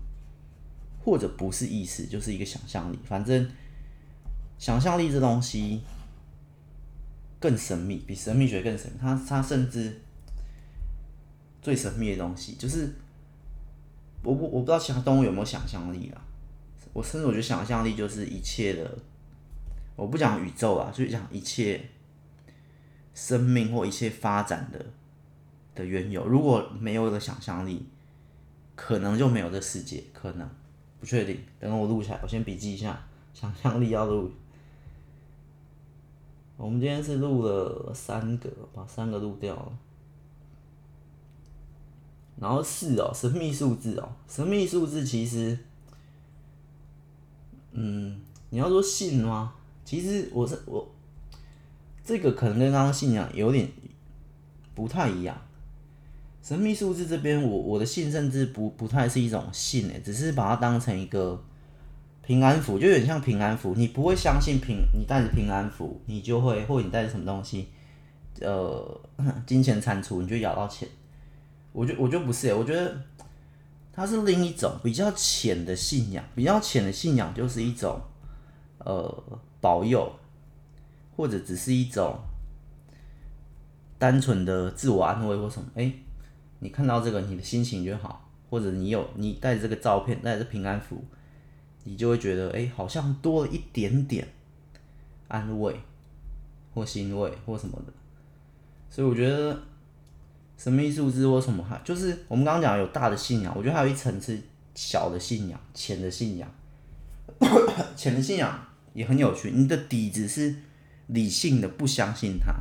[1.04, 2.98] 或者不是意识，就是一个想象力。
[3.04, 3.46] 反正
[4.58, 5.82] 想象力这东西
[7.38, 8.96] 更神秘，比神秘学更神秘。
[8.98, 10.00] 它它甚至
[11.60, 12.92] 最神秘的东西，就是
[14.22, 16.20] 我不我不知道其他动物有没有想象力啦。
[16.92, 18.98] 我甚至我觉得想象力就是一切的，
[19.96, 21.80] 我不讲宇宙啊，就讲一切。
[23.12, 24.86] 生命或一切发展的
[25.74, 27.84] 的缘由，如果没有了想象力，
[28.76, 30.48] 可能就没有这世界，可能
[31.00, 31.38] 不确定。
[31.58, 32.98] 等我录下来，我先笔记一下，
[33.34, 34.30] 想象力要录。
[36.56, 39.72] 我们今天是录了三个，把三个录掉了。
[42.40, 45.58] 然后四哦，神秘数字哦，神秘数字其实，
[47.72, 49.52] 嗯，你要说信吗？
[49.84, 50.88] 其实我是我。
[52.02, 53.70] 这个可能跟刚刚信仰有点
[54.74, 55.40] 不太一样。
[56.42, 61.40] 神秘数字这边，我我的信甚至不不太是一种信诶，只是把它当成一个
[62.22, 63.74] 平安符，就有点像平安符。
[63.76, 67.68] 你不会相信平，你带着平安符，你就会，或你带着什么东西，
[68.40, 69.00] 呃，
[69.46, 70.88] 金钱蟾蜍，你就咬到钱。
[71.72, 73.02] 我觉我觉不是，我觉得
[73.92, 78.00] 它是另一种比较浅的信仰，比较浅的信仰就是一种
[78.78, 79.22] 呃
[79.60, 80.12] 保佑。
[81.16, 82.18] 或者只是一种
[83.98, 85.92] 单纯的自我安慰或什么，哎、
[86.60, 91.04] 你看到这个，你的心情就好，或者你有你带着这个照片，带着平安符，
[91.84, 94.26] 你就会觉得，哎、好像多了一点点
[95.28, 95.78] 安慰
[96.72, 97.92] 或欣慰或什么的。
[98.88, 99.60] 所以我觉得
[100.60, 104.38] 神秘数字或什么，哈，就是我们刚刚讲有大的信仰，我觉得还有一层是
[104.74, 106.46] 小的信仰，浅的信仰，
[107.96, 110.54] 浅的信仰也很有趣，你的底子是。
[111.12, 112.54] 理性的不相信他，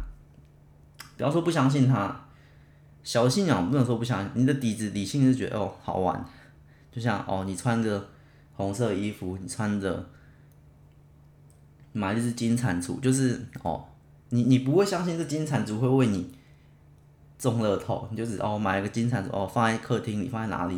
[1.16, 2.26] 不要说不相信他，
[3.04, 4.32] 小的信仰不能说不相信。
[4.34, 6.26] 你的底子理性是觉得哦好玩，
[6.92, 8.10] 就像哦你穿着
[8.56, 10.04] 红色衣服，你穿着
[11.94, 13.86] 买一只金蟾蜍，就是哦
[14.30, 16.34] 你你不会相信这金蟾蜍会为你
[17.40, 20.76] 中乐透，你就只哦买一个金铲子哦放在客厅里，放在哪里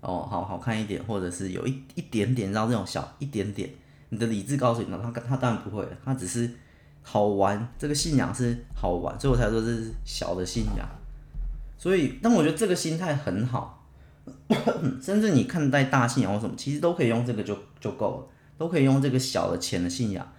[0.00, 3.68] 哦好好看一点，或者是有一一点点让这种小一点点，
[4.08, 6.50] 你的理智告诉你，他他当然不会，他只是。
[7.08, 10.84] 好玩，这个信仰是好玩，所以我才说这是小的信仰。
[11.78, 13.86] 所以，但我觉得这个心态很好，
[15.00, 18.26] 甚至你看待大信仰或什么，其实都可以用这个就就够了，
[18.58, 20.32] 都可以用这个小的浅的信仰，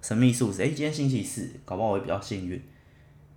[0.00, 0.62] 神秘数字。
[0.62, 2.62] 诶，今天星期四，搞不好我会比较幸运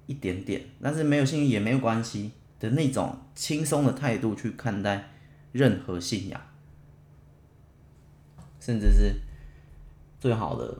[0.07, 5.11] 一点点，但是没有幸运也没有关系的那种轻松的态度去看待
[5.51, 6.41] 任何信仰，
[8.59, 9.15] 甚至是
[10.19, 10.77] 最好的。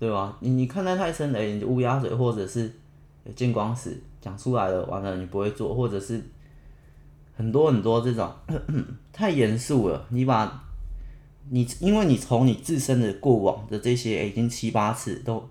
[0.00, 0.38] 对吧？
[0.38, 2.72] 你你看待太深了，你乌鸦嘴或者是
[3.34, 6.22] 见光死讲出来了，完了你不会做，或者是
[7.36, 8.32] 很多很多这种
[9.12, 10.06] 太严肃了。
[10.10, 10.64] 你把
[11.50, 15.50] 你因为你从你自身的过往的这些已经七八次都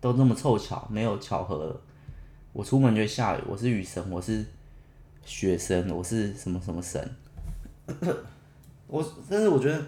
[0.00, 1.80] 都那么凑巧，没有巧合了。
[2.56, 4.42] 我出门就会下雨，我是雨神，我是
[5.26, 7.06] 雪神，我是什么什么神？
[8.88, 9.78] 我但是我觉得。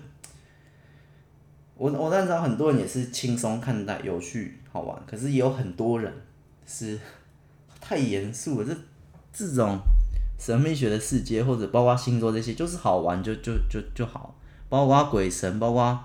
[1.78, 6.12] 我我当然知道很多人也是轻松看待、有趣、好玩，可是也有很多人
[6.66, 6.98] 是
[7.80, 8.66] 太严肃了。
[8.66, 8.76] 这
[9.32, 9.78] 这种
[10.38, 14.34] 神秘学的世界，或者包括星座这些，就是好玩就就就就好。
[14.68, 15.98] 包括鬼神，包括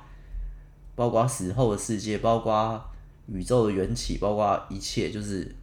[0.95, 2.81] 包括死后的世界，包括
[3.27, 5.53] 宇宙的缘起，包括一切，就是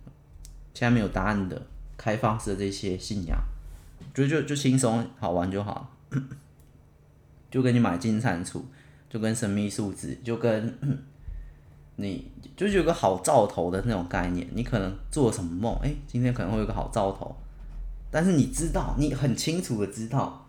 [0.80, 1.60] 现在没有答案的
[1.98, 3.38] 开放式的这些信仰，
[4.14, 5.94] 就就就轻松好玩就好。
[7.52, 8.62] 就跟你买金蟾蜍，
[9.10, 10.74] 就跟神秘数字，就跟
[11.96, 14.48] 你就是有个好兆头的那种概念。
[14.54, 17.36] 你可能做什么梦，哎，今天可能会有个好兆头，
[18.10, 20.48] 但是你知道，你很清楚的知道，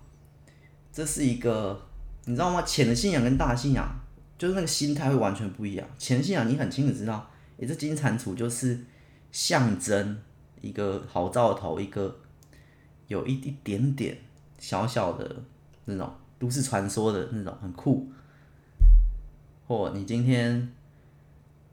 [0.94, 1.78] 这是一个，
[2.24, 2.62] 你知道吗？
[2.62, 3.86] 浅的信仰跟大信仰，
[4.38, 5.86] 就是那个心态会完全不一样。
[5.98, 7.30] 浅信仰，你很清楚知道，
[7.60, 8.80] 哎，这金蟾蜍就是
[9.32, 10.22] 象征
[10.62, 12.20] 一个好兆头，一个
[13.08, 14.18] 有一一点点
[14.60, 15.44] 小小的
[15.86, 16.12] 那种。
[16.40, 18.12] 都市传说的那种很酷，
[19.68, 20.74] 或你今天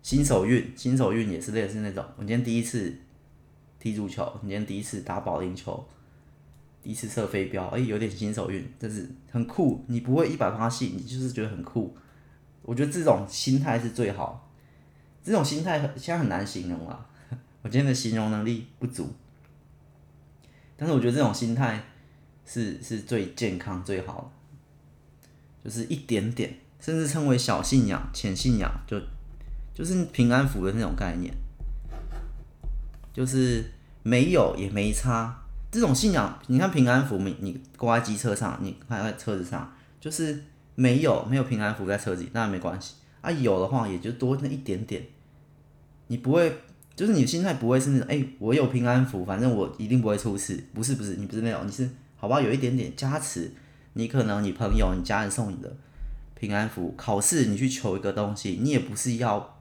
[0.02, 2.04] 新手运，新手运也是类似那种。
[2.18, 2.94] 我今天第一次
[3.80, 5.82] 踢足球，你今天第一次打保龄球，
[6.82, 9.82] 第一次射飞镖，哎、有点新手运，但是很酷。
[9.86, 11.96] 你不会一百趴信，你就是觉得很酷。
[12.60, 14.50] 我觉得这种心态是最好，
[15.24, 17.07] 这种心态现在很难形容啊。
[17.68, 19.12] 我今天的形容能力不足，
[20.74, 21.84] 但是我觉得这种心态
[22.46, 24.30] 是是最健康最好的。
[25.62, 28.98] 就是一点点，甚至称为小信仰、浅信仰，就
[29.74, 31.30] 就是平安符的那种概念，
[33.12, 33.70] 就是
[34.02, 35.42] 没有也没差。
[35.70, 40.42] 这种信仰，你看平安符，你你挂在机车上，你挂在车子上，就是
[40.74, 43.30] 没有没有平安符在车子，那没关系啊。
[43.30, 45.04] 有的话，也就多那一点点。
[46.06, 46.56] 你不会，
[46.98, 50.60] 就是你的心态不会是那种，哎、我有平安符，反正我一定不会出事。
[50.74, 52.40] 不是不是，你不是那种，你是好吧？
[52.40, 53.52] 有一点点加持。
[53.92, 55.76] 你可能你朋友、你家人送你的
[56.34, 59.60] 平安符，考试你去求一个东西，你也不是要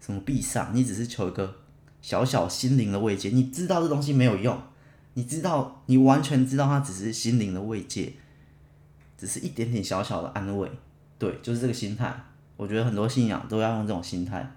[0.00, 1.54] 什么必上，你只是求一个
[2.00, 3.28] 小小心灵的慰藉。
[3.28, 4.58] 你知道这东西没有用，
[5.12, 8.14] 你知道你完全知道它只是心灵的慰藉，
[9.18, 10.70] 只是一点点小小的安慰。
[11.18, 12.24] 对，就是这个心态。
[12.56, 14.50] 我觉得很多信仰都要用这种心态，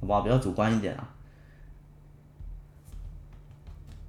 [0.00, 1.14] 好吧，比较主观一点啊。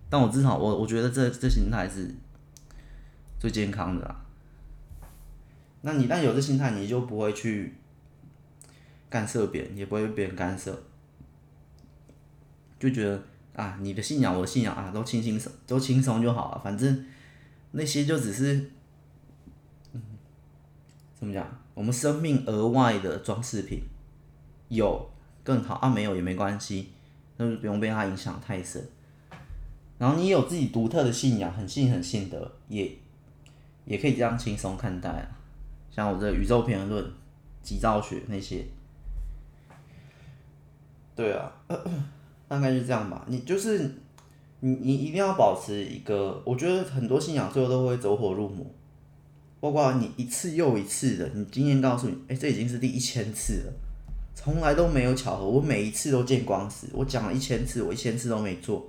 [0.10, 2.14] 但我至少我我觉得这这心态是。
[3.40, 4.26] 最健康的啦，
[5.82, 7.76] 那你但有这心态，你就不会去
[9.12, 10.82] 干涉别人，也不会被别人干涉，
[12.80, 13.22] 就觉得
[13.54, 17.06] 啊，你的信仰，我的信仰啊，都轻轻松，都轻松就好了，反正
[17.74, 18.72] 那些就只是，
[21.14, 21.48] 怎么讲？
[21.76, 23.84] 我们生命额外的装饰品，
[24.70, 25.12] 有
[25.48, 26.90] 更好啊，没有也没关系，
[27.38, 28.86] 那就不用被他影响太深。
[29.98, 32.92] 然后你有自己独特的信仰，很信很信的，也。
[33.86, 35.28] 也可以这样轻松看待啊，
[35.90, 37.10] 像我这宇宙平衡论、
[37.64, 38.66] 极造学那些，
[41.16, 41.50] 对啊，
[42.50, 43.24] 大概就这样吧。
[43.30, 43.96] 你就是
[44.60, 48.66] 你，你一定要保持一个，我觉得很多信仰最后都会走火入魔，
[49.62, 53.74] 包括你一次又一次的，你经验告诉你，哎、这已经是第一千次了，
[54.40, 58.88] 从来都没有巧合，我每一次都见光死，我讲了一千次，我一千次都没做，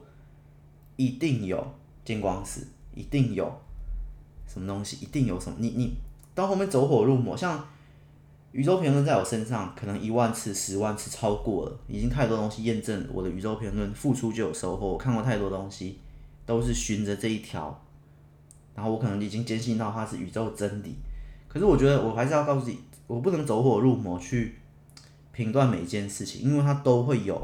[0.96, 1.66] 一定有
[2.05, 3.51] 见光死，一定有。
[4.46, 5.57] 什么东西一定有什么？
[5.59, 5.94] 你你
[6.34, 7.66] 到后面走火入魔，像
[8.53, 14.86] 宇宙评论在我身上可能一万次、十万次超过了，已经太多东西验证我的宇宙评论，付出就有收获。
[14.86, 15.99] 我看过太多东西，
[16.44, 17.82] 都是循着这一条，
[18.74, 20.96] 然后我可能已经坚信到它是宇宙真理。
[21.49, 24.59] 可是我觉得我还是要告诉自己，我不能走火入魔去
[25.39, 27.34] 评断每一件事情，因为它都会有，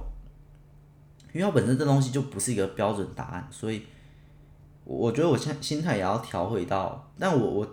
[1.32, 3.82] 因为它本身这东西就不是一个标准答案，所以。
[4.86, 7.66] 我觉得我现心态也要调回到，但我我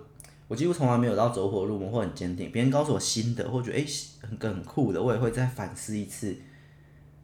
[0.48, 2.50] 我几乎从来没有到走火入魔或很坚定。
[2.54, 3.86] 别人告诉我新的，或觉得诶、
[4.22, 6.34] 很很酷的，我也会再反思一次。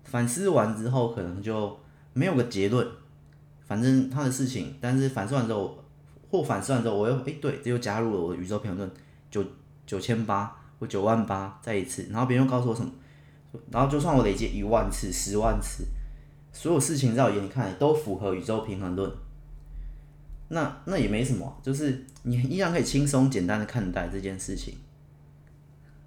[0.03, 1.79] 反思完之后，可能就
[2.11, 2.85] 没有个结论。
[3.65, 5.81] 反正他的事情，但是反思完之后，
[6.29, 8.91] 或反思完之后，我又诶、欸、对，这又加入了我的宇宙评论
[9.31, 9.41] 九
[9.85, 12.07] 九千八我九万八再一次。
[12.11, 12.91] 然后别人又告诉我什么，
[13.71, 15.85] 然后就算我累积一万次、十万次，
[16.51, 19.11] 所有事情在我眼里看来都符合宇宙平衡论。
[20.49, 24.75] 那那也没什么，就是你依然可以轻松简单的看待这件事情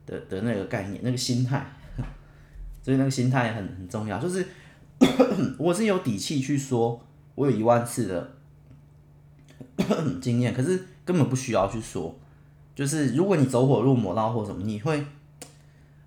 [0.06, 1.66] 的的那个概念，那个心态，
[2.82, 4.18] 所以那个心态很很重要。
[4.18, 4.46] 就是
[5.58, 7.04] 我是有底气去说，
[7.34, 8.32] 我有一万次的
[10.20, 12.18] 经验，可是根本不需要去说。
[12.80, 15.04] 就是如果你走火入魔到或什么，你会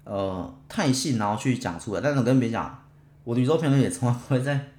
[0.06, 2.02] 呃太信，然后去讲出来。
[2.02, 2.84] 但是我跟别人讲，
[3.24, 4.72] 我的宇宙评论也从来不会在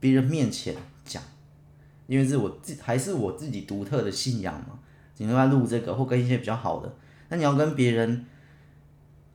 [0.00, 0.74] 别人面前
[1.04, 1.22] 讲。
[2.06, 4.78] 因为是我自还是我自己独特的信仰嘛，
[5.18, 6.90] 你都在录这个或跟一些比较好的，
[7.28, 8.24] 那你要跟别人，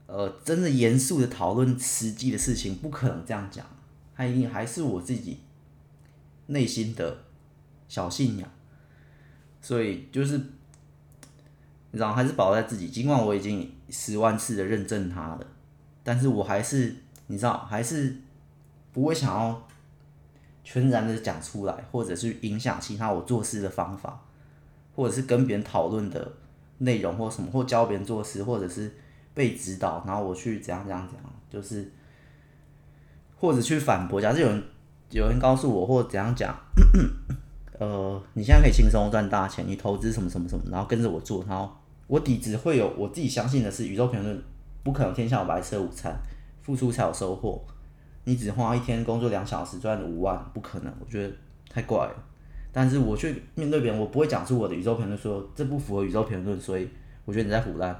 [0.08, 3.64] 呃，真的严肃的讨论实际的事情，不可能这样讲，
[4.16, 5.38] 它一定还是我自己
[6.46, 7.18] 内心的
[7.86, 8.50] 小信仰。
[9.62, 10.40] 所以就是，
[11.94, 12.88] 然后，还是保在自己。
[12.88, 15.46] 尽管我已经十万次的认证它了，
[16.02, 16.94] 但是我还是，
[17.28, 18.16] 你知道，还是
[18.92, 19.66] 不会想要
[20.62, 24.20] 全然的讲出来，或者是影响其他我做事的方法，
[24.94, 26.32] 或者是跟别人讨论的
[26.78, 28.92] 内容或什么，或教别人做事，或者是
[29.32, 31.90] 被指导，然后我去怎样怎样怎样，就是
[33.36, 34.20] 或者去反驳。
[34.20, 34.62] 假设有人
[35.10, 36.56] 有人告诉我，或怎样讲，
[37.78, 41.70] 呃，你现在可以轻松赚大钱，你投资什么什么什么，然后跟着我做，然后
[42.06, 44.42] 我底子会有我自己相信的是宇宙评论，
[44.82, 46.14] 不可能天下有白吃的午餐，
[46.62, 47.64] 付出才有收获。
[48.24, 51.34] 你只花一天工作两小时赚了五万，不可能，我觉得
[51.68, 52.14] 太怪了。
[52.72, 56.88] 但是我去面对别人，我不会讲出我的宇宙评论，说这不符合宇宙评论，所以
[57.24, 57.96] 我觉得你在唬烂。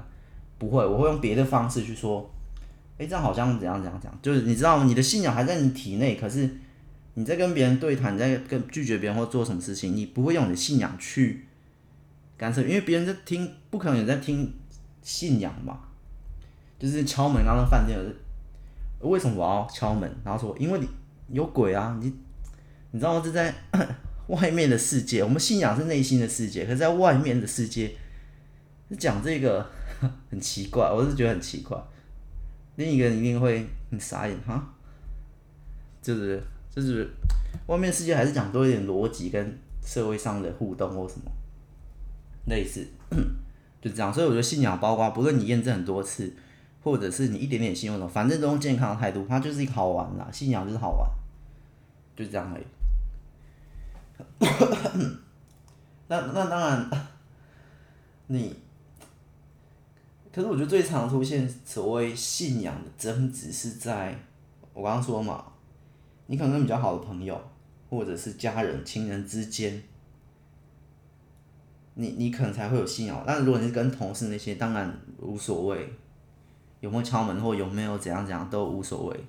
[0.57, 2.29] 不会，我会用别的方式去说，
[2.97, 4.85] 哎，这样好像怎样怎样讲，就是你知道吗？
[4.85, 6.49] 你的信仰还在你体内，可是
[7.13, 11.44] 你在跟别人对谈，你在跟拒绝别人或做什么事情，你不会用你的信仰去
[12.37, 14.53] 干涉，因为别人在听，不可能有在听
[15.01, 15.79] 信仰嘛。
[16.77, 17.97] 就是敲门，刚刚饭店。
[18.99, 20.09] 为什么我要敲门？
[20.23, 20.87] 然后说，因为你
[21.29, 21.97] 有鬼啊！
[22.01, 22.11] 你
[22.91, 23.21] 你知道吗？
[23.23, 23.53] 这在
[24.27, 27.95] 外面的世界，我们信仰是内心的世界，可是在外面的世界，
[28.97, 29.65] 讲这个
[30.31, 31.77] 很奇怪，我是觉得很奇怪。
[32.77, 34.73] 另一个人一定会很傻眼哈，
[36.01, 37.07] 就是就是
[37.67, 41.31] 外面世界还是讲多一点逻辑跟社会上的互动或什么
[42.47, 42.87] 类似，
[43.81, 44.13] 就这样。
[44.13, 46.33] 所以我觉得信仰包括，不论你验证很多次。
[46.85, 50.29] 或者是你一点点信用的，反正都用健康的态度，它就是一个好玩啦。
[50.31, 51.09] 信仰就是好玩，
[52.15, 52.63] 就这样而已。
[56.07, 57.07] 那那当然，
[58.27, 58.55] 你，
[60.31, 64.15] 可是我觉得最常出现所谓信仰的争执是在
[64.71, 65.43] 我刚刚说嘛，
[66.27, 67.41] 你可能跟比较好的朋友，
[67.89, 69.81] 或者是家人、亲人之间，
[71.95, 73.23] 你你可能才会有信仰。
[73.27, 75.93] 但如果你是跟同事那些，当然无所谓。
[76.81, 79.19] 有没有敲门或有没有怎样怎样都无所谓，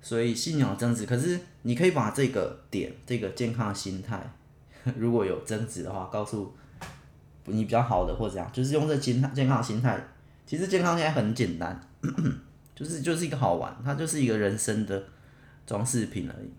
[0.00, 4.22] 所以信仰增值，可是你可以把这个点，这个健康的心态，
[4.96, 6.54] 如果有增值的话，告诉
[7.46, 9.98] 你比较好的或者怎样，就是用这健康健康的心态。
[10.46, 11.80] 其实健康现在很简单，
[12.76, 15.02] 就是就是一个好玩，它就是一个人生的
[15.66, 16.52] 装饰品而已。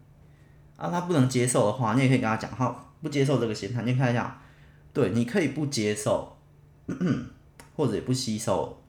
[0.76, 4.42] 啊，他不能接受的话，你也可以跟他讲，好，不接受这个心态，你看一下，
[4.94, 6.36] 对，你可以不接受，
[7.76, 8.82] 或者也不吸收。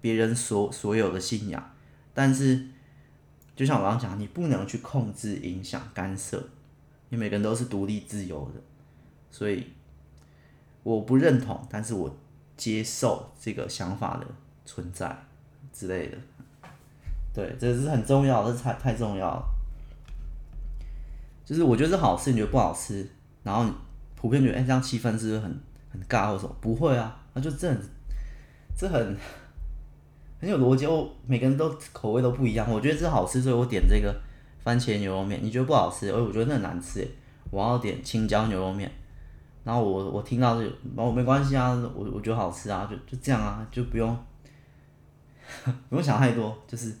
[0.00, 1.70] 别人所所有的信仰，
[2.14, 2.68] 但是
[3.56, 6.36] 就像我刚刚讲，你不能去控制、影响、干涉，
[7.08, 8.60] 因为每个人都是独立自由的，
[9.28, 9.66] 所以
[10.84, 12.16] 我不认同，但是我
[12.56, 14.26] 接受这个想法的
[14.64, 15.24] 存在
[15.72, 16.18] 之类的。
[17.34, 19.44] 对，这是很重要，这是太太重要了。
[21.44, 23.04] 就是我觉得是好吃，你觉得不好吃，
[23.42, 23.70] 然后
[24.16, 25.60] 普遍觉得，哎，这样气氛是不是很
[25.92, 26.56] 很尬或什么？
[26.60, 27.74] 不会啊，那就这
[28.76, 29.16] 这很。
[30.40, 32.70] 很有逻辑哦，每个人都口味都不一样。
[32.70, 34.14] 我觉得这好吃，所以我点这个
[34.62, 35.40] 番茄牛肉面。
[35.42, 36.08] 你觉得不好吃？
[36.08, 37.04] 哎，我觉得那很难吃，
[37.50, 38.88] 我要点青椒牛肉面。
[39.64, 44.16] 然后我我听到这个，我没关系啊，我我觉得好吃啊，就就这样啊，就不用
[45.90, 46.56] 不用想太多。
[46.68, 46.94] 就是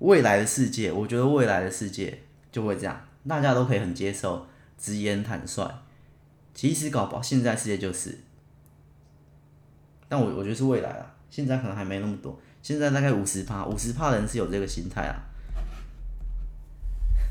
[0.00, 4.44] 未来的世界，我觉得未来的世界就会这样，大家都可以很接受，
[4.78, 5.70] 直言坦率。
[6.54, 8.18] 其实搞不好现在世界就是，
[10.08, 12.40] 但我我觉得是未来啊，现在可能还没那么多。
[12.62, 15.14] 现在大概五十趴，五十趴的人是有这个心态啊。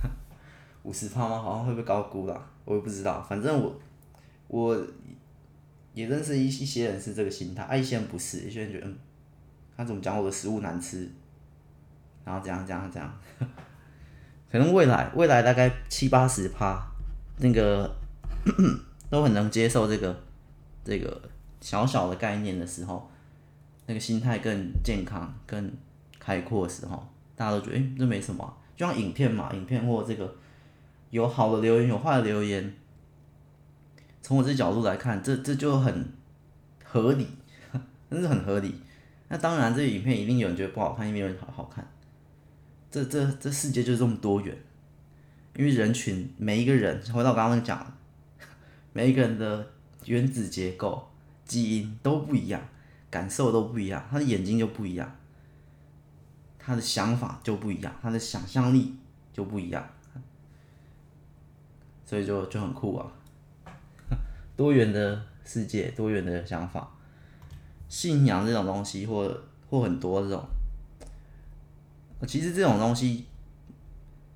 [0.84, 1.41] 五十趴吗？
[1.41, 3.22] 好像会被高估了，我也不知道。
[3.28, 3.82] 反正我
[4.48, 4.88] 我
[5.93, 8.96] 也认识一一些人是这个心态，啊，一些人不是，一些人觉得，嗯，
[9.76, 11.10] 他怎么讲我的食物难吃，
[12.24, 13.20] 然后怎样怎样怎样。
[14.52, 16.95] 可能未来未来大概七八十趴，
[17.38, 17.96] 那个
[19.10, 20.24] 都很能接受这个
[20.84, 21.22] 这个
[21.62, 23.10] 小小的概念的时候。
[23.88, 25.72] 那个心态更健康、更
[26.18, 30.36] 开阔的时候，大家都觉得，哎、这没什么、就像影片嘛，影片或这个
[31.12, 32.74] 有好的留言，有坏的留言，
[34.24, 36.12] 从我这角度来看，这这就很
[36.84, 37.28] 合理，
[38.10, 38.74] 真是很合理。
[39.28, 41.88] 那当然，这个影片一定有人觉得不好看，一定有人好好看。
[42.90, 44.58] 这这这世界就这么多元，
[45.56, 47.97] 因为人群每一个人，回到我刚刚讲，
[48.93, 49.72] 每一个人的
[50.06, 51.10] 原子结构、
[51.45, 52.62] 基因都不一样。
[53.12, 55.16] 感受都不一样，他的眼睛就不一样，
[56.60, 58.93] 他的想法就不一样，他的想象力
[59.32, 59.88] 就不一样，
[62.06, 63.10] 所以就就很酷啊！
[64.58, 66.91] 多元的世界，多元的想法，
[67.88, 69.34] 信仰这种东西，或
[69.70, 70.45] 或很多这种，
[72.28, 73.28] 其实这种东西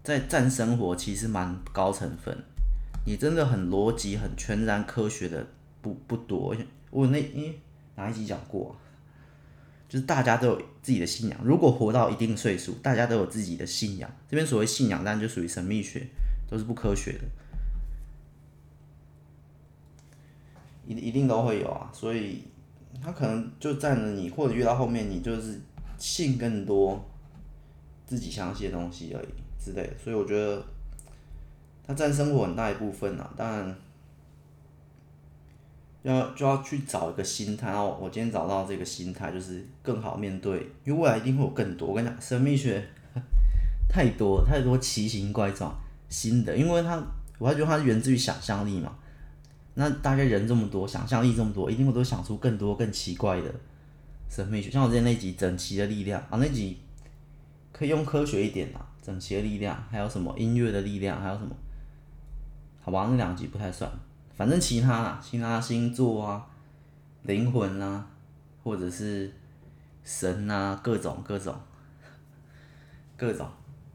[0.03, 2.37] 在战生活其实蛮高成分，
[3.05, 5.45] 你真的很逻辑、很全然科学的
[5.81, 6.55] 不不多。
[6.89, 7.59] 我那因为
[7.95, 8.75] 哪一集讲过？
[9.87, 14.07] 就是大家都有自己的信仰，如果活到一定岁数，大家都有自己的信仰。
[14.29, 16.07] 这边所谓信仰，当然就属于神秘学，
[16.47, 17.21] 都是不科学的，
[20.85, 21.89] 一一定都会有啊。
[21.91, 22.43] 所以
[23.01, 25.59] 他可能就占了你，或者越到后面，你就是
[25.97, 27.03] 信更多
[28.05, 29.27] 自己相信的东西而已
[29.59, 29.93] 之类的。
[30.03, 30.63] 所以我觉得
[31.85, 33.75] 他占生活很大一部分啊，当然。
[36.01, 41.89] 要就要去找一个心态，然后我今天找到这个心态，就是更好面对，因为未来一定会有更多。
[41.89, 42.81] 我跟你讲，神秘学
[43.89, 47.03] 太多太多奇形怪状新的，因为它
[47.37, 48.95] 我还觉得它源自于想象力嘛。
[49.73, 53.53] 那大概人这么多，想象力这么多，一定会都想出更多更奇怪的
[54.29, 54.71] 神秘学。
[54.71, 56.77] 像我之前那集整齐的力量啊，那集
[57.73, 61.49] 可以用科学一点啊，整齐的力量，还有什么音乐的力量，还有什么？
[62.79, 63.91] 好吧，那两集不太算。
[64.35, 66.45] 反正其他啦，其他星座啊，
[67.23, 68.05] 灵魂啊，
[68.63, 69.33] 或者是
[70.03, 71.55] 神啊，各种各种
[73.17, 73.47] 各种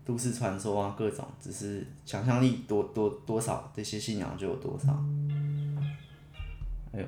[0.04, 4.92] 都市传说啊，各种，只是想象力多多多少，这些信仰就有多少。
[6.92, 7.06] 哎呦，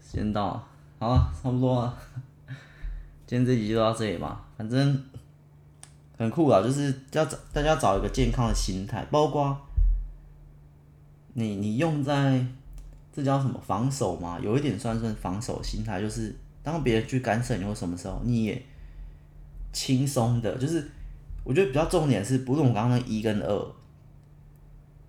[0.00, 0.68] 时间到了，
[1.00, 1.98] 好了，差不多了，
[3.26, 4.44] 今天这集就到这里吧。
[4.56, 5.04] 反正
[6.16, 9.56] 很酷啊，就是要找大家找一个健康的心态，包括。
[11.38, 12.42] 你你用在
[13.12, 14.40] 这叫什么防守吗？
[14.42, 18.62] 有一点算算防守心态，就是当别人去干涉你或什么时候，你也
[19.70, 20.56] 轻松的。
[20.56, 20.90] 就是
[21.44, 23.74] 我觉得比较重点是，不是我刚刚那一跟二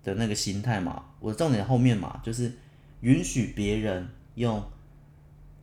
[0.03, 1.01] 的那个心态嘛？
[1.21, 2.51] 我的重点后面嘛，就是
[2.99, 4.05] 允许别人
[4.35, 4.61] 用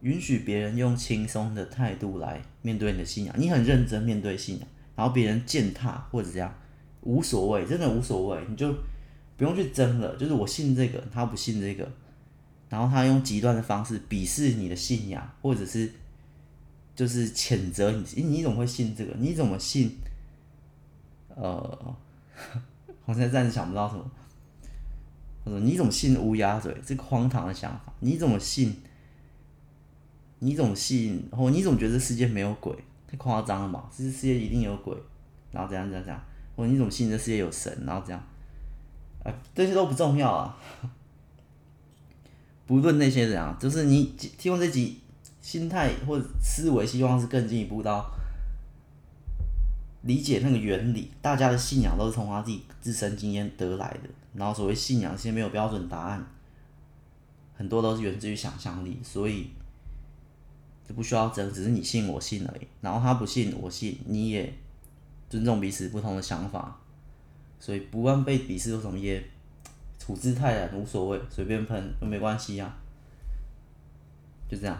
[0.00, 4.66] 允许别人用轻松的态度来面对你的信仰，你很认真面对信仰，
[4.96, 6.54] 然后别人践踏或者这样
[7.02, 8.74] 无所谓，真的无所谓，你就。
[9.36, 11.90] 不用去争了，就是我信这个，他不信这个，
[12.68, 15.90] 然后他用极端的方式鄙视你的信仰，或者是
[16.94, 19.12] 就是谴责你，你怎么会信这个？
[19.18, 19.96] 你怎么信？
[21.34, 21.96] 呃，
[23.06, 24.08] 我现在暂时想不到什么。
[25.44, 26.72] 他说你怎么信乌鸦嘴？
[26.86, 28.76] 这个荒唐的想法，你怎么信？
[30.38, 31.26] 你怎么信？
[31.32, 32.72] 然后你怎么觉得世界没有鬼？
[33.16, 33.84] 夸张了嘛？
[33.96, 34.96] 这世界一定有鬼，
[35.52, 36.22] 然后怎样怎样怎样。
[36.56, 37.72] 或者你怎么信这世界有神？
[37.84, 38.22] 然后这样。
[39.24, 40.56] 哎，这些都不重要啊！
[42.66, 45.00] 不论那些怎样，就是你提供这集
[45.40, 48.10] 心态或者思维，希望是更进一步到
[50.02, 51.10] 理解那个原理。
[51.20, 56.26] 大家的信仰都是从他自己自身经验得来的，然后所谓信仰，其实没有标准答案，
[57.56, 59.50] 很多都是源自于想象力，所以
[60.86, 62.66] 就不需要争，只是你信我信而已。
[62.80, 64.52] 然后他不信我信，你也
[65.28, 66.78] 尊重彼此不同的想法。
[67.58, 69.24] 所以不管被鄙视，有什么也
[69.98, 72.76] 处之泰然，无所谓，随便喷都没关系呀、啊。
[74.46, 74.78] 就这样，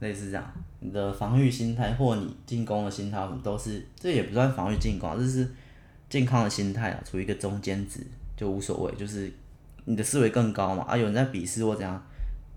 [0.00, 5.48] 类似这样，你的防御心态或你进攻的心态，都是，这也不算防御进攻，这是
[6.10, 8.04] 健康的心态啊，处于一个中间值
[8.36, 9.32] 就无所谓，就是
[9.84, 10.82] 你的思维更高嘛。
[10.82, 12.04] 啊，有人在鄙视或怎样，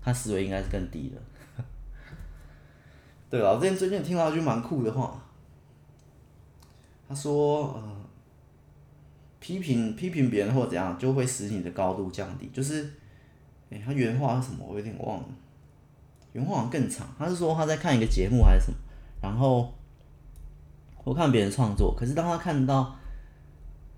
[0.02, 1.64] 他思维应该是更低的。
[3.30, 5.22] 对啊，我之前最近听到一句蛮酷的话。
[7.08, 7.96] 他说：“呃，
[9.40, 12.48] 批评批评别人或怎样，就会使你的高度降低。
[12.52, 12.88] 就是，
[13.68, 14.64] 哎，他原话是什么？
[14.64, 15.28] 我有点忘了。
[16.32, 17.12] 原话好像更长。
[17.18, 18.78] 他是说他在看一个节目还是什么，
[19.20, 19.74] 然后
[21.02, 22.94] 我看别人创作，可是当他看到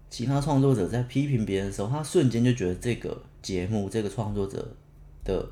[0.09, 4.75] 其他创作者在批评别人的时候，他瞬间就觉得这个节目这个创作者
[5.23, 5.47] 的，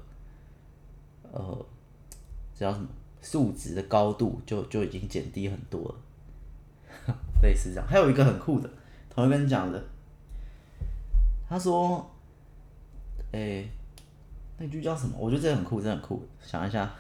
[1.33, 1.67] 呃，
[2.55, 2.89] 这叫什么
[3.21, 5.95] 数值的高度就就已经减低很多了。
[7.43, 8.69] ”类似这样，还有一个很酷的，
[9.09, 9.83] 同学跟你讲的，
[11.49, 12.11] 他说
[13.33, 13.71] ：“诶、欸，
[14.59, 15.17] 那句叫什么？
[15.19, 16.23] 我觉得这很酷，真的很酷。
[16.41, 16.95] 想一下，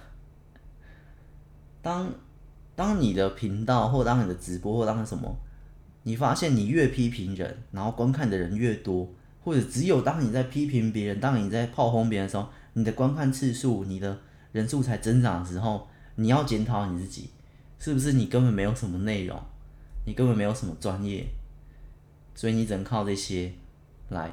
[1.82, 2.10] 当
[2.74, 5.36] 当你的频道或当你的直播或当什么，
[6.04, 9.06] 你发现你越批评人，然后观看的人越多，
[9.44, 14.18] 或者只有当你在批评别人，当你在炮轰别人的时候，你的观看次数、你的
[14.52, 17.30] 人数才增长的时候，你要检讨你自己，
[17.78, 19.40] 是不是你根本没有什么内容？”
[20.06, 21.26] 你根本没有什么专业，
[22.34, 23.52] 所以你只能靠这些
[24.08, 24.30] 来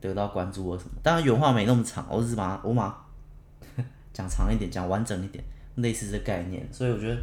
[0.00, 0.90] 得到关注或什么。
[1.02, 2.88] 当然原话没那么长，我只是把它我把
[3.76, 5.44] 它讲长一点，讲完整一点，
[5.76, 6.66] 类似这概念。
[6.72, 7.20] 所以我觉得，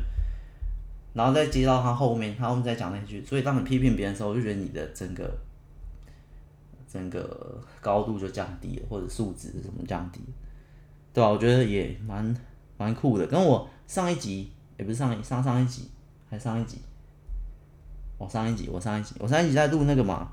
[1.16, 3.26] 然后再接到他后面，他后面再讲那句。
[3.26, 5.36] 所以当你批评别人的时候，我就觉得你的整个
[6.96, 10.22] 整个高度就降低了，或者素质什么降低，
[11.14, 11.30] 对吧？
[11.30, 12.36] 我觉得也蛮
[12.78, 15.90] 蛮酷的，跟我上一集也不是上一上上一集
[16.30, 16.80] 还上一集。
[18.18, 20.32] 我上一集，我上一集，我上一集在录那个嘛，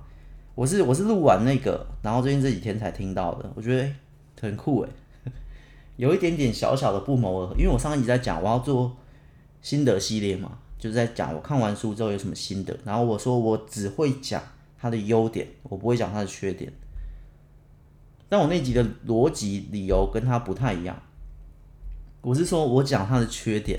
[0.55, 3.93] 我是我是录完那个，然后最近这几天才听到的，我觉得
[4.41, 4.89] 很酷诶，
[5.99, 8.97] 有一点点小小的不谋而合，因为我上一集在讲我要做
[9.61, 14.41] 心得系列嘛，就是在讲我看完书之后有什么心得，然后我说我只会讲
[14.83, 16.73] 它的优点，我不会讲它的缺点。
[18.29, 21.01] 但我那集的逻辑理由跟他不太一样。
[22.23, 23.79] 我是说，我讲他的缺点，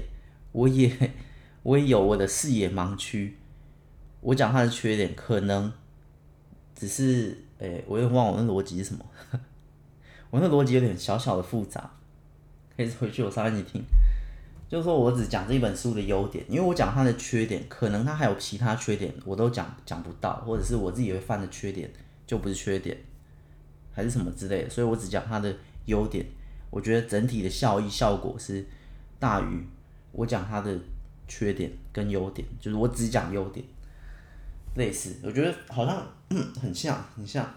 [0.54, 1.12] 我也
[1.64, 3.36] 我也有我的视野盲区。
[4.22, 5.74] 我讲他的缺点，可能
[6.74, 9.06] 只是，诶、欸，我也忘我那逻辑是什么。
[10.32, 11.92] 我那逻辑有点小小的复杂，
[12.78, 13.84] 可以回去我上一集听。
[14.74, 21.88] 就是说我只讲这一本书的优点，因为我讲他的缺点，可能他还有其他缺点，我都讲讲不到，或者是我自己会犯的缺点，
[22.26, 22.98] 就不是缺点。
[23.94, 25.56] 还是什么之类的，所以我只讲它的
[25.86, 26.26] 优点。
[26.72, 28.66] 我觉得整体的效益效果是
[29.20, 29.64] 大于
[30.12, 30.76] 我讲它的
[31.28, 33.64] 缺点跟优点，就是我只讲优点。
[34.76, 36.04] 类似，我觉得好像
[36.60, 37.48] 很像很像，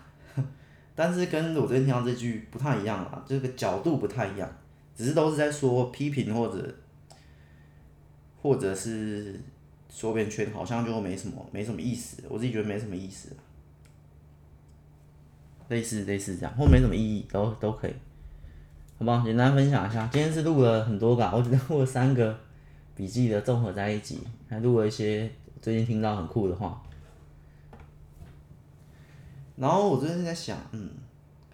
[0.95, 4.47] 但是跟我最近听到这句不太一样啊，这个角度不太一样，
[4.95, 6.75] 只是都是在说批评或者
[8.47, 9.41] 或者是
[9.91, 13.31] 说边圈，好像就没什么没什么意思，我自己觉得没什么意思。
[15.69, 17.93] 类似类似这样，或没什么意义，都都可以，
[19.01, 19.25] 好不好？
[19.25, 22.39] 简单分享一下，今天是录了很多个，我只录了三个
[22.95, 25.29] 笔记的综合在一起，还录了一些
[25.61, 26.81] 最近听到很酷的话。
[29.57, 30.89] 然后我最近在想，嗯，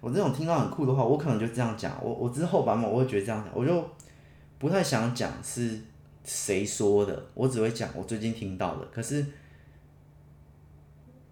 [0.02, 1.96] 我这种听到很酷的话，我可能就这样讲。
[2.04, 3.82] 我我之后版本我会觉得这样讲，我就
[4.58, 5.80] 不太想讲是
[6.24, 8.86] 谁说的，我只会讲我最近听到的。
[8.86, 9.26] 可是，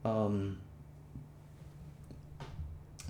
[0.04, 0.56] 嗯。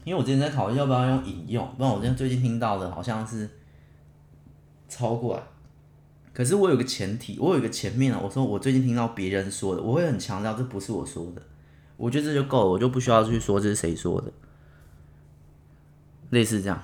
[0.02, 3.48] 因为我之前在考虑要不要用引用，不然我今天最近听到的好像是
[4.88, 5.42] 超过来。
[6.32, 11.42] 可是我有个前提，我有一个前面啊，我说我最近听到别人说的，我会很强调这不是我说的，
[11.98, 14.32] 我觉得这就够了，我就不需要去说这是谁说的。
[16.30, 16.82] 类似这样，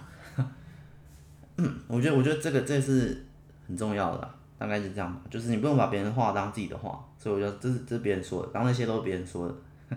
[1.57, 3.25] 嗯，我觉得我觉得这个这是
[3.67, 9.55] 很重要的，大概是这样吧，就是你不用把别人的话当自己的话，所以我觉得这是这是别人说的，刚刚那些都是别人说的。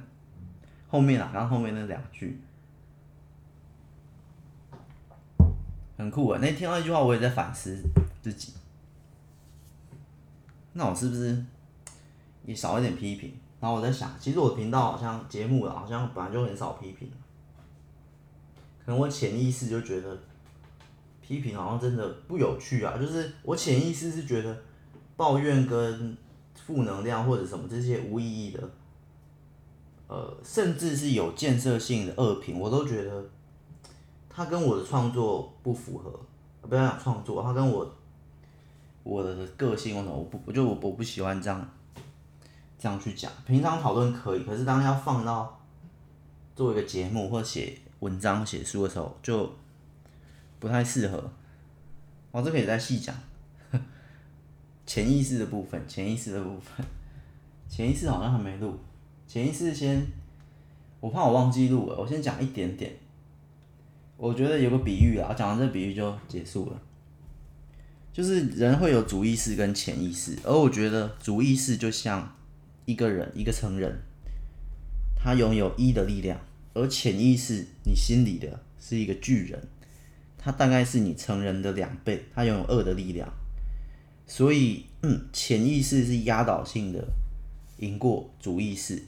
[0.89, 2.39] 后面啊，刚刚后面那两句。
[5.97, 6.39] 很酷啊！
[6.41, 7.78] 那听到一句话，我也在反思
[8.22, 8.53] 自己。
[10.72, 11.43] 那我是不是
[12.45, 13.34] 也少一点批评？
[13.60, 17.12] 然后我在想，其实我频道好像节目了，好像本来就很少批评。
[18.86, 20.18] 可能我潜意识就觉得
[21.30, 22.97] 批评好像真的不有趣啊。
[22.99, 24.57] 就是我潜意识是觉得
[25.15, 26.17] 抱怨跟
[26.65, 28.69] 负能量或者什么这些无意义的，
[30.07, 33.23] 呃，甚至是有建设性的恶评，我都觉得。
[34.32, 36.17] 他跟我的创作不符合，
[36.61, 37.93] 不要讲创作，他跟我
[39.03, 41.69] 我的个性我，我不，我就我我不喜欢这样
[42.77, 43.30] 这样去讲。
[43.45, 45.59] 平常讨论可以，可是当要放到
[46.55, 49.51] 做一个节目或写文章、写书的时候，就
[50.60, 51.32] 不太适合。
[52.32, 53.16] 我这可以再细讲，
[54.86, 56.86] 潜意识的部分，潜意识的部分，
[57.68, 58.78] 潜意识好像还没录，
[59.28, 60.05] 潜意识先，
[60.99, 62.93] 我怕我忘记录了，我先讲一点点。
[64.18, 66.82] 我觉得有个比喻啊，讲完这比喻就结束了。
[68.12, 72.36] 就是人会有主意识跟潜意识，而我觉得主意识就像
[72.86, 73.97] 一个人，一个成人，
[75.16, 76.38] 他拥有一的力量，
[76.74, 79.68] 而潜意识你心里的是一个巨人，
[80.40, 83.32] 他大概是你成人的两倍，他拥有二的力量。
[84.26, 87.04] 所以，嗯，潜意识是压倒性的
[87.78, 89.04] 赢过主意识，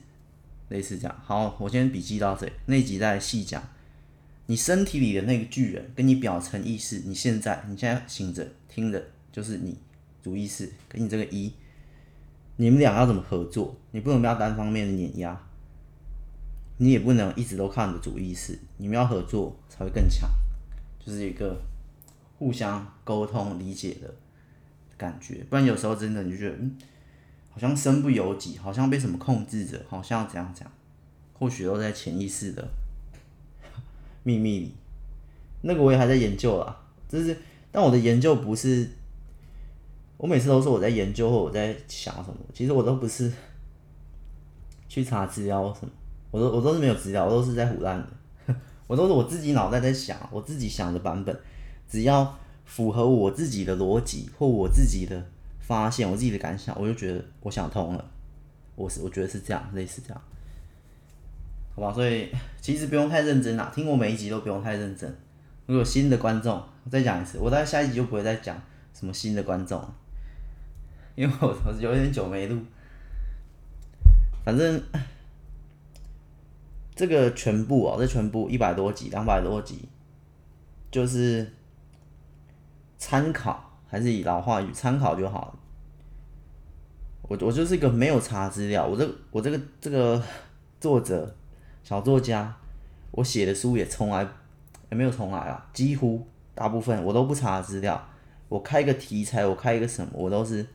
[0.68, 1.20] 类似这样。
[1.24, 3.62] 好，我先笔记到这，那集再细讲。
[4.46, 9.78] 你身体里的那个巨人，跟你表层意识，你现在你现在醒着听的，就是你
[10.20, 11.52] 主意识跟你这个一，
[12.56, 13.74] 你们俩要怎么合作？
[13.92, 15.40] 你不能不要单方面的碾压，
[16.78, 20.28] 你也不能一直都靠你的主意识，你们要合作才会更强，
[21.04, 21.60] 就是一个
[22.38, 24.14] 互相沟通理解的
[24.96, 25.44] 感觉。
[25.50, 26.76] 不然有时候真的你就觉得，嗯，
[27.50, 30.72] 好像身不由己，好像被什么控制着，好像怎样怎样，
[31.32, 32.66] 或许都在潜意识的。
[34.24, 34.74] 秘密里，
[35.62, 37.36] 那个我也还在研究啦，就是，
[37.72, 38.88] 但我的研究不是，
[40.16, 43.32] 我每次都说我在研究或我在想什么，其实我都不是
[44.88, 45.92] 去查资料什么，
[46.30, 48.08] 我都我都是没有资料，我都是在唬烂的，
[48.86, 51.36] 我都是我自己脑袋在想，我自己想的版本，
[51.88, 55.24] 只要符合我自己的逻辑或我自己的
[55.60, 58.04] 发现，我自己的感想，我就觉得我想通了，
[58.74, 60.22] 我是我觉得是这样，类似这样。
[61.74, 62.30] 好吧，所以
[62.60, 65.08] 其实不用太认真啦，听我每一集都不用太认真。
[65.66, 68.60] 如果有新的观众，我再讲一次，我在下一集就不会再讲
[68.92, 69.82] 什么新的观众，
[71.14, 72.58] 因为我我有点久没录。
[74.44, 74.82] 反正
[76.94, 79.88] 这个全部哦，这全部一百多集、两百多集，
[80.90, 81.50] 就是
[82.98, 85.58] 参考，还是以老话语参考就好。
[87.22, 90.22] 我我就是一个没有查资料，我这我这个这个
[90.80, 91.34] 作者
[91.82, 92.54] 小作家，
[93.10, 94.26] 我写的书也从来
[94.90, 98.08] 也没有从来啊，几乎大部分我都不查资料。
[98.48, 100.66] 我开一个题材，我开一个什么，我都是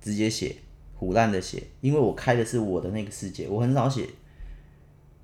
[0.00, 0.56] 直接写，
[0.96, 4.08] 胡乱的写，因为我开的是我的那个世界，我很少写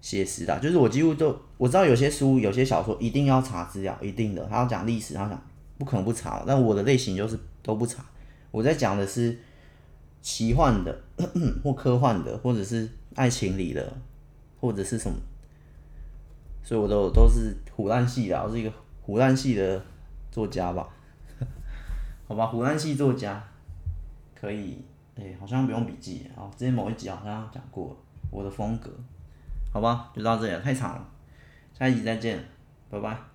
[0.01, 5.43] 写实的，就是我几乎都我知道有些书、有些小说一定要查资料，一定的，他要讲历史，他讲
[5.77, 8.05] 不可能不查，但我的类型就是都不查，
[8.51, 9.39] 我在讲的是
[10.23, 11.01] 奇幻的
[11.63, 13.93] 或科幻的，或者是爱情里的，
[14.61, 15.17] 或者是什么，
[16.63, 18.73] 所以我都都是胡乱系的，我是一个
[19.03, 19.83] 胡乱系的
[20.31, 20.89] 作家吧。
[22.29, 23.43] 好吧，胡乱系作家
[24.39, 24.85] 可以，
[25.17, 26.51] 哎、好像不用笔记啊。
[26.57, 27.97] 之前某一集好像讲过
[28.31, 28.91] 我的风格，
[29.71, 31.07] 好吧，就到这里了，太惨了，
[31.79, 32.43] 下期再见，
[32.91, 33.28] 拜拜。